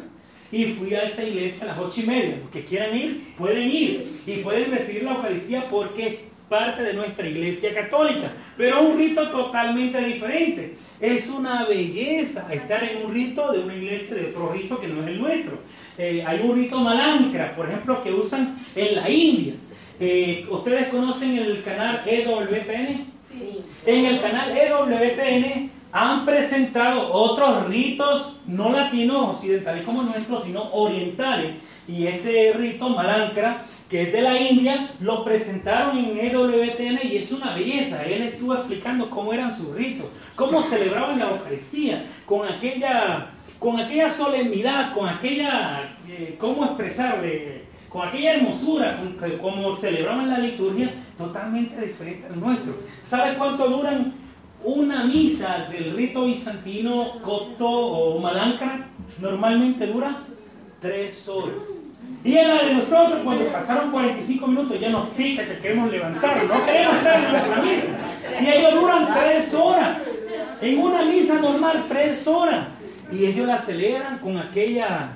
[0.51, 2.38] Y fui a esa iglesia a las ocho y media.
[2.41, 4.22] Los que quieran ir, pueden ir.
[4.26, 6.15] Y pueden recibir la Eucaristía porque es
[6.47, 8.32] parte de nuestra iglesia católica.
[8.57, 10.76] Pero un rito totalmente diferente.
[10.99, 15.01] Es una belleza estar en un rito de una iglesia de otro rito que no
[15.03, 15.59] es el nuestro.
[15.97, 19.53] Eh, hay un rito malancra, por ejemplo, que usan en la India.
[19.99, 23.11] Eh, ¿Ustedes conocen el canal EWTN?
[23.30, 23.61] Sí.
[23.86, 31.55] En el canal EWTN han presentado otros ritos no latinos occidentales como nuestros, sino orientales.
[31.87, 37.31] Y este rito Malankara, que es de la India, lo presentaron en EWTN y es
[37.31, 38.03] una belleza.
[38.03, 44.11] Él estuvo explicando cómo eran sus ritos, cómo celebraban la Eucaristía, con aquella, con aquella
[44.11, 51.83] solemnidad, con aquella, eh, cómo expresarle, con aquella hermosura, con, cómo celebraban la liturgia, totalmente
[51.83, 52.77] diferente al nuestro.
[53.03, 54.13] ¿Sabe cuánto duran
[54.64, 58.88] una misa del rito bizantino copto o malancra
[59.22, 60.18] normalmente dura
[60.82, 61.64] tres horas.
[62.24, 66.43] Y en la de nosotros, cuando pasaron 45 minutos, ya nos pica que queremos levantar,
[66.45, 68.41] no queremos estar en nuestra misa.
[68.41, 70.01] Y ellos duran tres horas.
[70.62, 72.68] En una misa normal, tres horas.
[73.12, 75.12] Y ellos la celebran con aquella,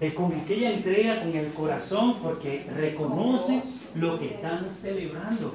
[0.00, 3.62] eh, con aquella entrega, con el corazón, porque reconocen
[3.94, 5.54] lo que están celebrando.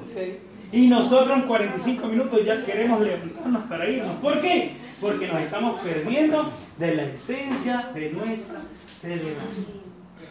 [0.72, 4.16] Y nosotros en 45 minutos ya queremos levantarnos para irnos.
[4.16, 4.72] ¿Por qué?
[5.00, 8.58] Porque nos estamos perdiendo de la esencia de nuestra
[9.00, 9.82] celebración.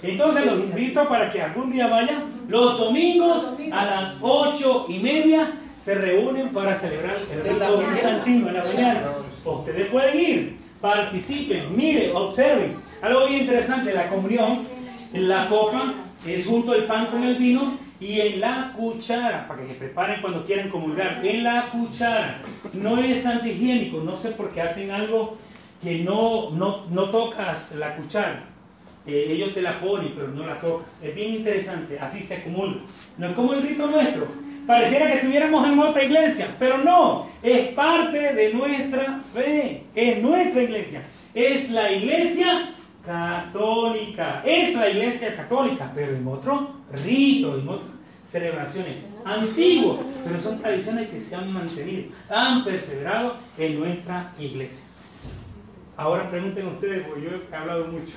[0.01, 2.23] Entonces los invito para que algún día vayan.
[2.47, 5.51] Los domingos a las ocho y media
[5.85, 9.01] se reúnen para celebrar el rito bizantino en la mañana.
[9.45, 12.77] Ustedes pueden ir, participen, miren, observen.
[13.03, 14.65] Algo bien interesante, la comunión,
[15.13, 15.93] la copa
[16.25, 20.21] es junto el pan con el vino y en la cuchara, para que se preparen
[20.21, 22.39] cuando quieran comulgar, en la cuchara,
[22.73, 25.37] no es antihigiénico, no sé por qué hacen algo
[25.83, 28.43] que no, no, no tocas la cuchara.
[29.05, 30.87] Eh, ellos te la ponen, pero no la tocas.
[31.03, 32.77] Es bien interesante, así se acumula.
[33.19, 34.27] No es como el rito nuestro.
[34.65, 40.63] Pareciera que estuviéramos en otra iglesia, pero no, es parte de nuestra fe, es nuestra
[40.63, 41.03] iglesia.
[41.35, 42.73] Es la iglesia
[43.05, 44.41] católica.
[44.43, 47.91] Es la iglesia católica, pero en otro rito, en otras
[48.31, 48.95] celebraciones
[49.25, 54.85] antiguas, pero son tradiciones que se han mantenido, han perseverado en nuestra iglesia.
[55.97, 58.13] Ahora pregunten ustedes, porque yo he hablado mucho.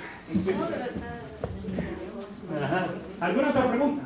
[3.20, 4.05] ¿Alguna otra pregunta?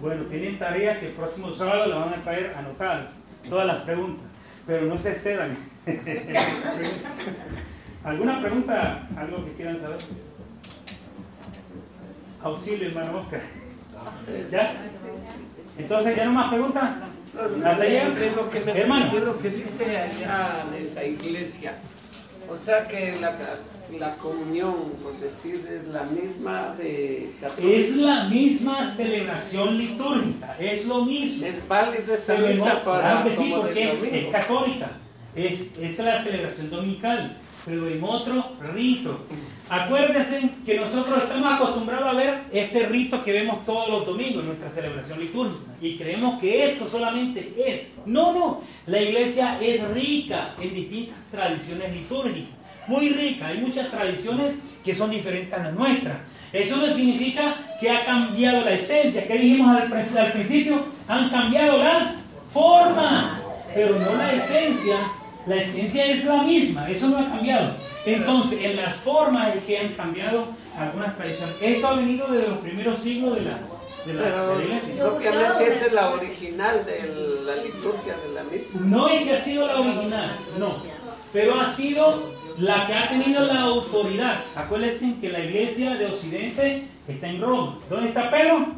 [0.00, 3.10] Bueno, tienen tareas que el próximo sábado la van a traer anotadas,
[3.48, 4.26] todas las preguntas,
[4.66, 5.56] pero no se cedan.
[8.04, 9.08] ¿Alguna pregunta?
[9.16, 9.98] ¿Algo que quieran saber?
[12.42, 13.40] Auxilio, hermano Oscar.
[14.50, 14.74] ¿Ya?
[15.78, 16.96] Entonces, ¿ya no más preguntas?
[17.64, 19.18] ¿Hasta Hermano.
[19.18, 21.74] lo que dice allá de esa iglesia,
[22.50, 23.34] O sea que la,
[23.98, 31.04] la comunión, por decir, es la misma de Es la misma celebración litúrgica, es lo
[31.04, 31.46] mismo.
[31.46, 34.88] Es válida esa misa para claro sí, porque es, católica,
[35.34, 37.36] es, es la celebración dominical,
[37.66, 39.26] pero en otro rito.
[39.68, 44.46] Acuérdense que nosotros estamos acostumbrados a ver este rito que vemos todos los domingos en
[44.46, 47.88] nuestra celebración litúrgica y creemos que esto solamente es.
[48.06, 52.54] No, no, la iglesia es rica en distintas tradiciones litúrgicas,
[52.86, 56.16] muy rica, hay muchas tradiciones que son diferentes a las nuestras.
[56.52, 61.78] Eso no significa que ha cambiado la esencia, que dijimos al, al principio, han cambiado
[61.78, 62.14] las
[62.52, 63.44] formas,
[63.74, 64.96] pero no la esencia.
[65.44, 67.76] La esencia es la misma, eso no ha cambiado.
[68.06, 70.46] Entonces, en las formas es que han cambiado
[70.78, 71.56] algunas tradiciones.
[71.60, 73.58] Esto ha venido desde los primeros siglos de la,
[74.06, 75.08] de la, iglesia.
[75.08, 78.78] Obviamente esa es la original de la liturgia de la misa.
[78.80, 80.76] No es que ha sido la original, no.
[81.32, 82.22] Pero ha sido
[82.58, 84.36] la que ha tenido la autoridad.
[84.54, 87.78] Acuérdense que la iglesia de Occidente está en Roma.
[87.90, 88.68] ¿Dónde está Pedro?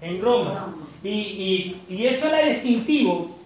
[0.00, 0.74] En Roma.
[1.04, 3.41] Y, y, y eso era distintivo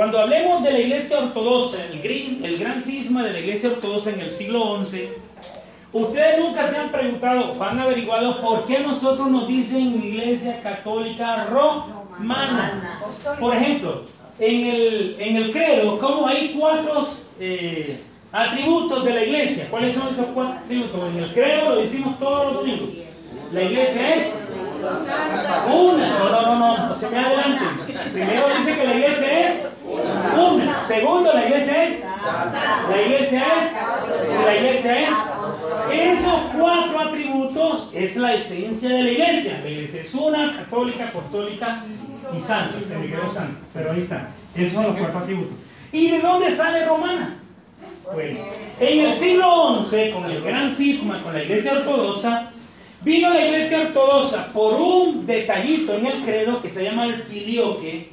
[0.00, 4.32] cuando hablemos de la iglesia ortodoxa, el, gran cisma de la iglesia ortodoxa en el
[4.32, 5.10] siglo XI,
[5.92, 11.44] ustedes nunca se han preguntado o han averiguado por qué nosotros nos dicen iglesia católica
[11.50, 12.98] romana.
[13.38, 14.04] Por ejemplo,
[14.38, 17.06] en el, en el credo, ¿cómo hay cuatro
[17.38, 18.00] eh,
[18.32, 19.66] atributos de la iglesia?
[19.68, 21.12] ¿Cuáles son esos cuatro atributos?
[21.12, 22.88] En el credo lo decimos todos los domingos.
[23.52, 24.26] La iglesia es
[24.80, 26.18] una.
[26.18, 28.12] No, no, no, no, se me adelanten.
[28.14, 29.29] Primero dice que la iglesia.
[30.90, 32.00] Segundo, la iglesia es.
[32.90, 34.44] La iglesia es.
[34.44, 36.18] La iglesia es.
[36.18, 39.60] Esos cuatro atributos es la esencia de la iglesia.
[39.62, 41.84] La iglesia es una, católica, apostólica
[42.36, 42.74] y santa.
[42.88, 44.30] Se me quedó santa, pero ahí está.
[44.56, 45.54] Esos son los cuatro atributos.
[45.92, 47.36] ¿Y de dónde sale romana?
[48.12, 48.40] Bueno,
[48.80, 52.50] en el siglo XI, con el gran cisma, con la iglesia ortodoxa,
[53.02, 58.10] vino la iglesia ortodoxa por un detallito en el credo que se llama el filioque,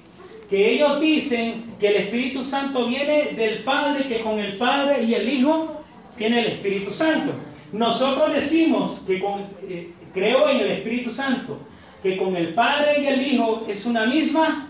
[0.49, 5.13] que ellos dicen que el Espíritu Santo viene del Padre, que con el Padre y
[5.13, 5.81] el Hijo
[6.17, 7.33] viene el Espíritu Santo.
[7.73, 11.59] Nosotros decimos que con, eh, creo en el Espíritu Santo,
[12.01, 14.69] que con el Padre y el Hijo es una misma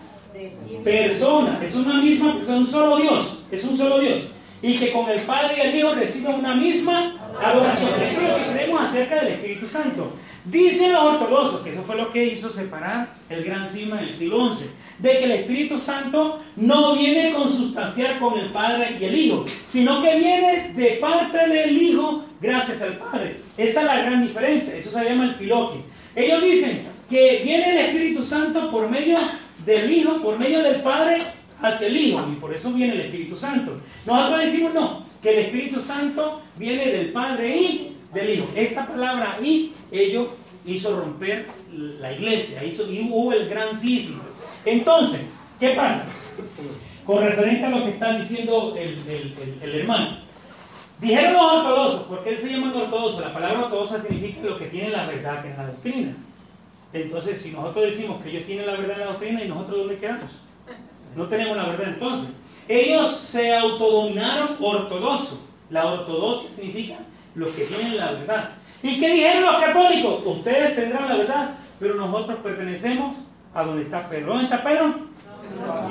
[0.84, 4.24] persona, es una misma, es un solo Dios, es un solo Dios.
[4.62, 7.92] Y que con el Padre y el Hijo reciben una misma adoración.
[8.02, 10.12] Eso es lo que creemos acerca del Espíritu Santo.
[10.50, 14.56] Dicen los ortodoxos, que eso fue lo que hizo separar el gran cisma del siglo
[14.56, 14.66] XI,
[15.00, 20.02] de que el Espíritu Santo no viene consustanciar con el Padre y el Hijo, sino
[20.02, 23.42] que viene de parte del Hijo gracias al Padre.
[23.58, 25.80] Esa es la gran diferencia, eso se llama el filoque.
[26.16, 29.18] Ellos dicen que viene el Espíritu Santo por medio
[29.66, 31.24] del Hijo, por medio del Padre
[31.62, 33.76] hacia el Hijo, y por eso viene el Espíritu Santo.
[34.06, 38.48] Nosotros decimos no, que el Espíritu Santo viene del Padre y del Hijo.
[38.56, 40.32] Esta palabra y ello
[40.66, 44.24] hizo romper la iglesia, hizo, y hubo el gran cisma.
[44.66, 45.22] Entonces,
[45.60, 46.04] ¿qué pasa?
[47.06, 50.18] Con referente a lo que está diciendo el, hermano.
[51.00, 53.22] Dijeron los ortodoxos, ¿por qué se llaman ortodoxos?
[53.22, 56.16] La palabra ortodoxa significa lo que tiene la verdad en la doctrina.
[56.92, 59.98] Entonces, si nosotros decimos que ellos tienen la verdad en la doctrina, ¿y nosotros dónde
[59.98, 60.32] quedamos?
[61.16, 62.30] No tenemos la verdad entonces.
[62.68, 65.40] Ellos se autodominaron ortodoxos.
[65.70, 67.00] La ortodoxia significa
[67.38, 68.50] los que tienen la verdad.
[68.82, 70.22] ¿Y qué dijeron los católicos?
[70.26, 73.18] Ustedes tendrán la verdad, pero nosotros pertenecemos
[73.54, 74.34] a donde está Pedro.
[74.34, 74.94] ¿Dónde está Pedro?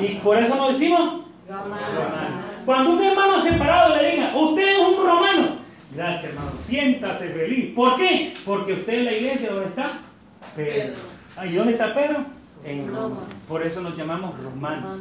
[0.00, 2.42] Y por eso nos decimos romano.
[2.64, 5.48] Cuando un hermano separado le diga, usted es un romano,
[5.94, 7.74] gracias hermano, siéntate feliz.
[7.74, 8.34] ¿Por qué?
[8.44, 9.92] Porque usted en la iglesia, ¿dónde está?
[10.56, 10.96] Pedro.
[11.44, 12.24] ¿Y dónde está Pedro?
[12.64, 13.20] En Roma.
[13.46, 15.00] Por eso nos llamamos romanos.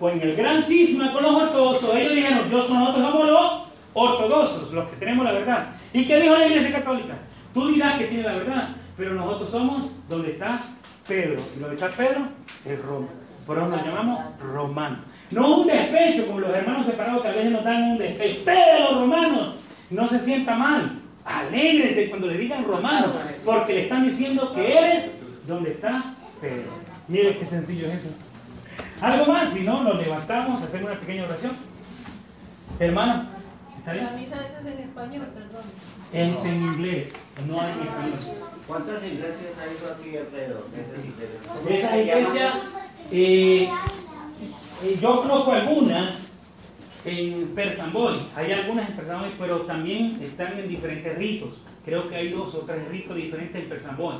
[0.00, 4.88] Con el gran cisma con los ortodoxos, ellos dijeron, yo nosotros somos los ortodoxos, los
[4.88, 5.68] que tenemos la verdad.
[5.92, 7.14] ¿Y qué dijo la Iglesia Católica?
[7.52, 10.60] Tú dirás que tiene la verdad, pero nosotros somos donde está
[11.06, 11.40] Pedro.
[11.56, 12.28] Y donde está Pedro
[12.64, 13.08] es Roma.
[13.46, 15.00] Por eso nos llamamos romanos.
[15.32, 18.38] No un despecho, como los hermanos separados que a veces nos dan un despecho.
[18.40, 19.54] Ustedes los romanos,
[19.90, 21.00] no se sienta mal.
[21.24, 23.12] Alégrese cuando le digan romano,
[23.44, 25.04] porque le están diciendo que eres
[25.46, 26.70] donde está Pedro.
[27.08, 28.08] Mire qué sencillo es eso.
[29.00, 31.52] Algo más, si no, nos levantamos, hacemos una pequeña oración.
[32.78, 33.39] Hermano.
[33.86, 35.62] La misa es en español, perdón.
[36.12, 37.12] Es en inglés,
[37.48, 38.18] no hay en español.
[38.66, 40.66] ¿Cuántas iglesias hay aquí alrededor?
[41.68, 42.54] Esas iglesias,
[43.10, 43.68] eh,
[44.84, 46.32] eh, yo conozco algunas
[47.06, 51.54] en Persamboy, hay algunas en Persamboy, pero también están en diferentes ritos.
[51.84, 54.16] Creo que hay dos o tres ritos diferentes en Persamboy.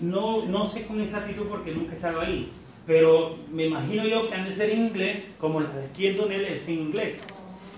[0.00, 2.50] No, no sé con exactitud porque nunca he estado ahí,
[2.86, 6.68] pero me imagino yo que han de ser en inglés, como las de Esquiel es
[6.68, 7.20] en inglés.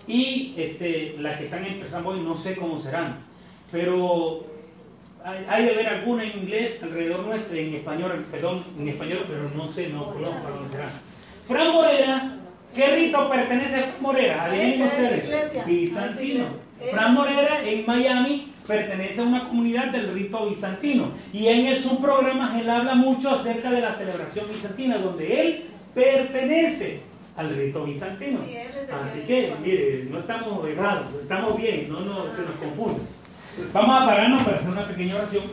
[0.06, 3.18] Y este, las que están empezando hoy no sé cómo serán,
[3.72, 4.46] pero
[5.24, 9.72] hay, de ver alguna en inglés alrededor nuestro, en español, perdón, en español, pero no
[9.72, 10.90] sé, no, perdón, para dónde serán.
[11.48, 12.36] Fran Morera,
[12.74, 14.44] ¿qué rito pertenece a Fran Morera?
[14.44, 15.66] Adivinen ustedes.
[15.66, 16.44] Bizantino.
[16.90, 22.60] Fran Morera en Miami pertenece a una comunidad del rito bizantino y en sus programas
[22.60, 25.64] él habla mucho acerca de la celebración bizantina, donde él
[25.94, 27.00] pertenece
[27.36, 28.40] al rito bizantino.
[28.40, 33.00] Así que, mire, no estamos errados, estamos bien, no, no se nos confunde.
[33.72, 35.44] Vamos a pararnos para hacer una pequeña oración.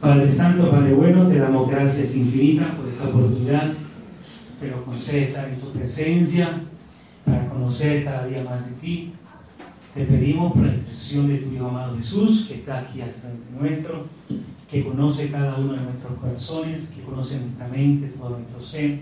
[0.00, 3.72] Padre Santo, Padre Bueno, te damos gracias infinitas por esta oportunidad
[4.60, 6.62] que nos concede estar en tu presencia
[7.24, 9.12] para conocer cada día más de ti.
[9.94, 13.50] Te pedimos por la intercesión de tu Hijo amado Jesús, que está aquí al frente
[13.58, 14.06] nuestro,
[14.70, 19.00] que conoce cada uno de nuestros corazones, que conoce nuestra mente, todo nuestro ser,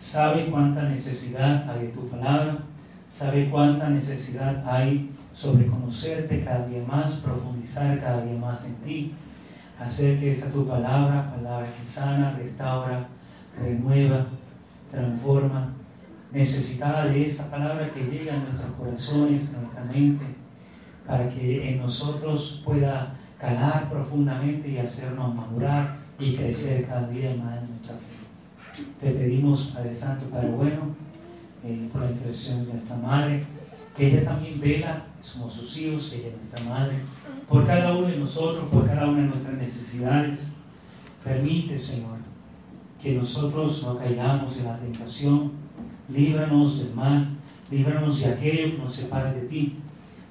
[0.00, 2.58] sabe cuánta necesidad hay de tu palabra,
[3.10, 9.12] sabe cuánta necesidad hay sobre conocerte cada día más, profundizar cada día más en ti.
[9.80, 13.08] Hacer que esa tu palabra, palabra que sana, restaura,
[13.60, 14.26] renueva,
[14.92, 15.72] transforma,
[16.32, 20.24] necesitada de esa palabra que llega a nuestros corazones, a nuestra mente,
[21.06, 27.58] para que en nosotros pueda calar profundamente y hacernos madurar y crecer cada día más
[27.58, 28.82] en nuestra fe.
[29.00, 30.94] Te pedimos, Padre Santo, Padre Bueno,
[31.64, 33.44] eh, por la intercesión de nuestra Madre,
[33.96, 37.00] que ella también vela, somos sus hijos, ella es nuestra Madre,
[37.48, 40.48] por cada uno de nosotros, por cada una de nuestras necesidades.
[41.22, 42.18] Permite, Señor,
[43.00, 45.61] que nosotros no caigamos en la tentación.
[46.08, 47.26] Líbranos del mal,
[47.70, 49.76] líbranos de aquello que nos separa de ti.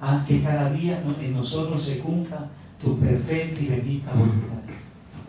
[0.00, 2.48] Haz que cada día en nosotros se cumpla
[2.82, 4.58] tu perfecta y bendita voluntad.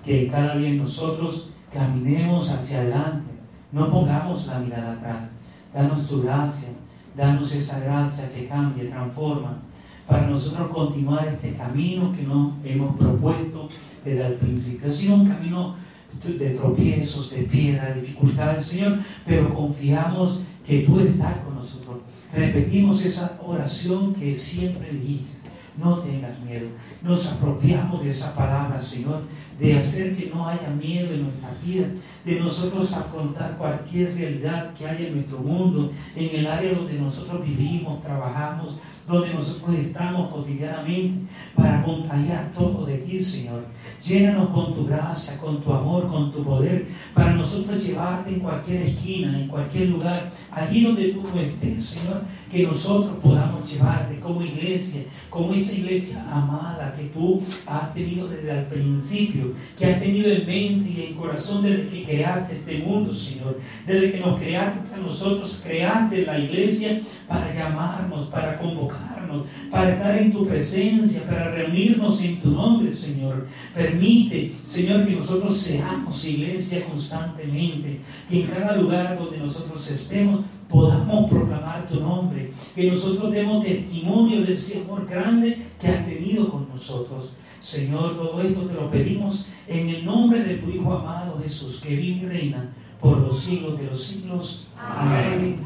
[0.04, 3.32] Que cada día en nosotros caminemos hacia adelante,
[3.72, 5.30] no pongamos la mirada atrás.
[5.74, 6.70] Danos tu gracia,
[7.16, 9.60] danos esa gracia que cambia, transforma,
[10.08, 13.70] para nosotros continuar este camino que nos hemos propuesto
[14.04, 14.90] desde el principio.
[14.90, 15.76] Ha sido un camino
[16.24, 21.98] de tropiezos, de piedra, de dificultades, Señor, pero confiamos que tú estás con nosotros.
[22.34, 25.44] Repetimos esa oración que siempre dijiste.
[25.76, 26.68] No tengas miedo.
[27.02, 29.24] Nos apropiamos de esa palabra, Señor,
[29.64, 31.92] de hacer que no haya miedo en nuestras vidas,
[32.26, 37.46] de nosotros afrontar cualquier realidad que haya en nuestro mundo, en el área donde nosotros
[37.46, 38.76] vivimos, trabajamos,
[39.08, 41.26] donde nosotros estamos cotidianamente
[41.56, 43.66] para contagiar todo de ti, Señor.
[44.04, 48.82] Llénanos con tu gracia, con tu amor, con tu poder, para nosotros llevarte en cualquier
[48.84, 52.22] esquina, en cualquier lugar, allí donde tú estés, Señor,
[52.52, 58.60] que nosotros podamos llevarte como iglesia, como esa iglesia amada que tú has tenido desde
[58.60, 63.14] el principio, que has tenido en mente y en corazón desde que creaste este mundo,
[63.14, 63.60] Señor.
[63.88, 70.18] Desde que nos creaste a nosotros, creaste la iglesia para llamarnos, para convocarnos, para estar
[70.18, 73.48] en tu presencia, para reunirnos en tu nombre, Señor.
[73.74, 78.00] Permite, Señor, que nosotros seamos iglesia constantemente,
[78.30, 80.42] que en cada lugar donde nosotros estemos
[80.74, 86.68] podamos proclamar tu nombre, que nosotros demos testimonio del Señor grande que has tenido con
[86.70, 87.30] nosotros.
[87.64, 91.96] Señor, todo esto te lo pedimos en el nombre de tu Hijo amado Jesús, que
[91.96, 94.68] vive y reina por los siglos de los siglos.
[94.78, 95.60] Amén.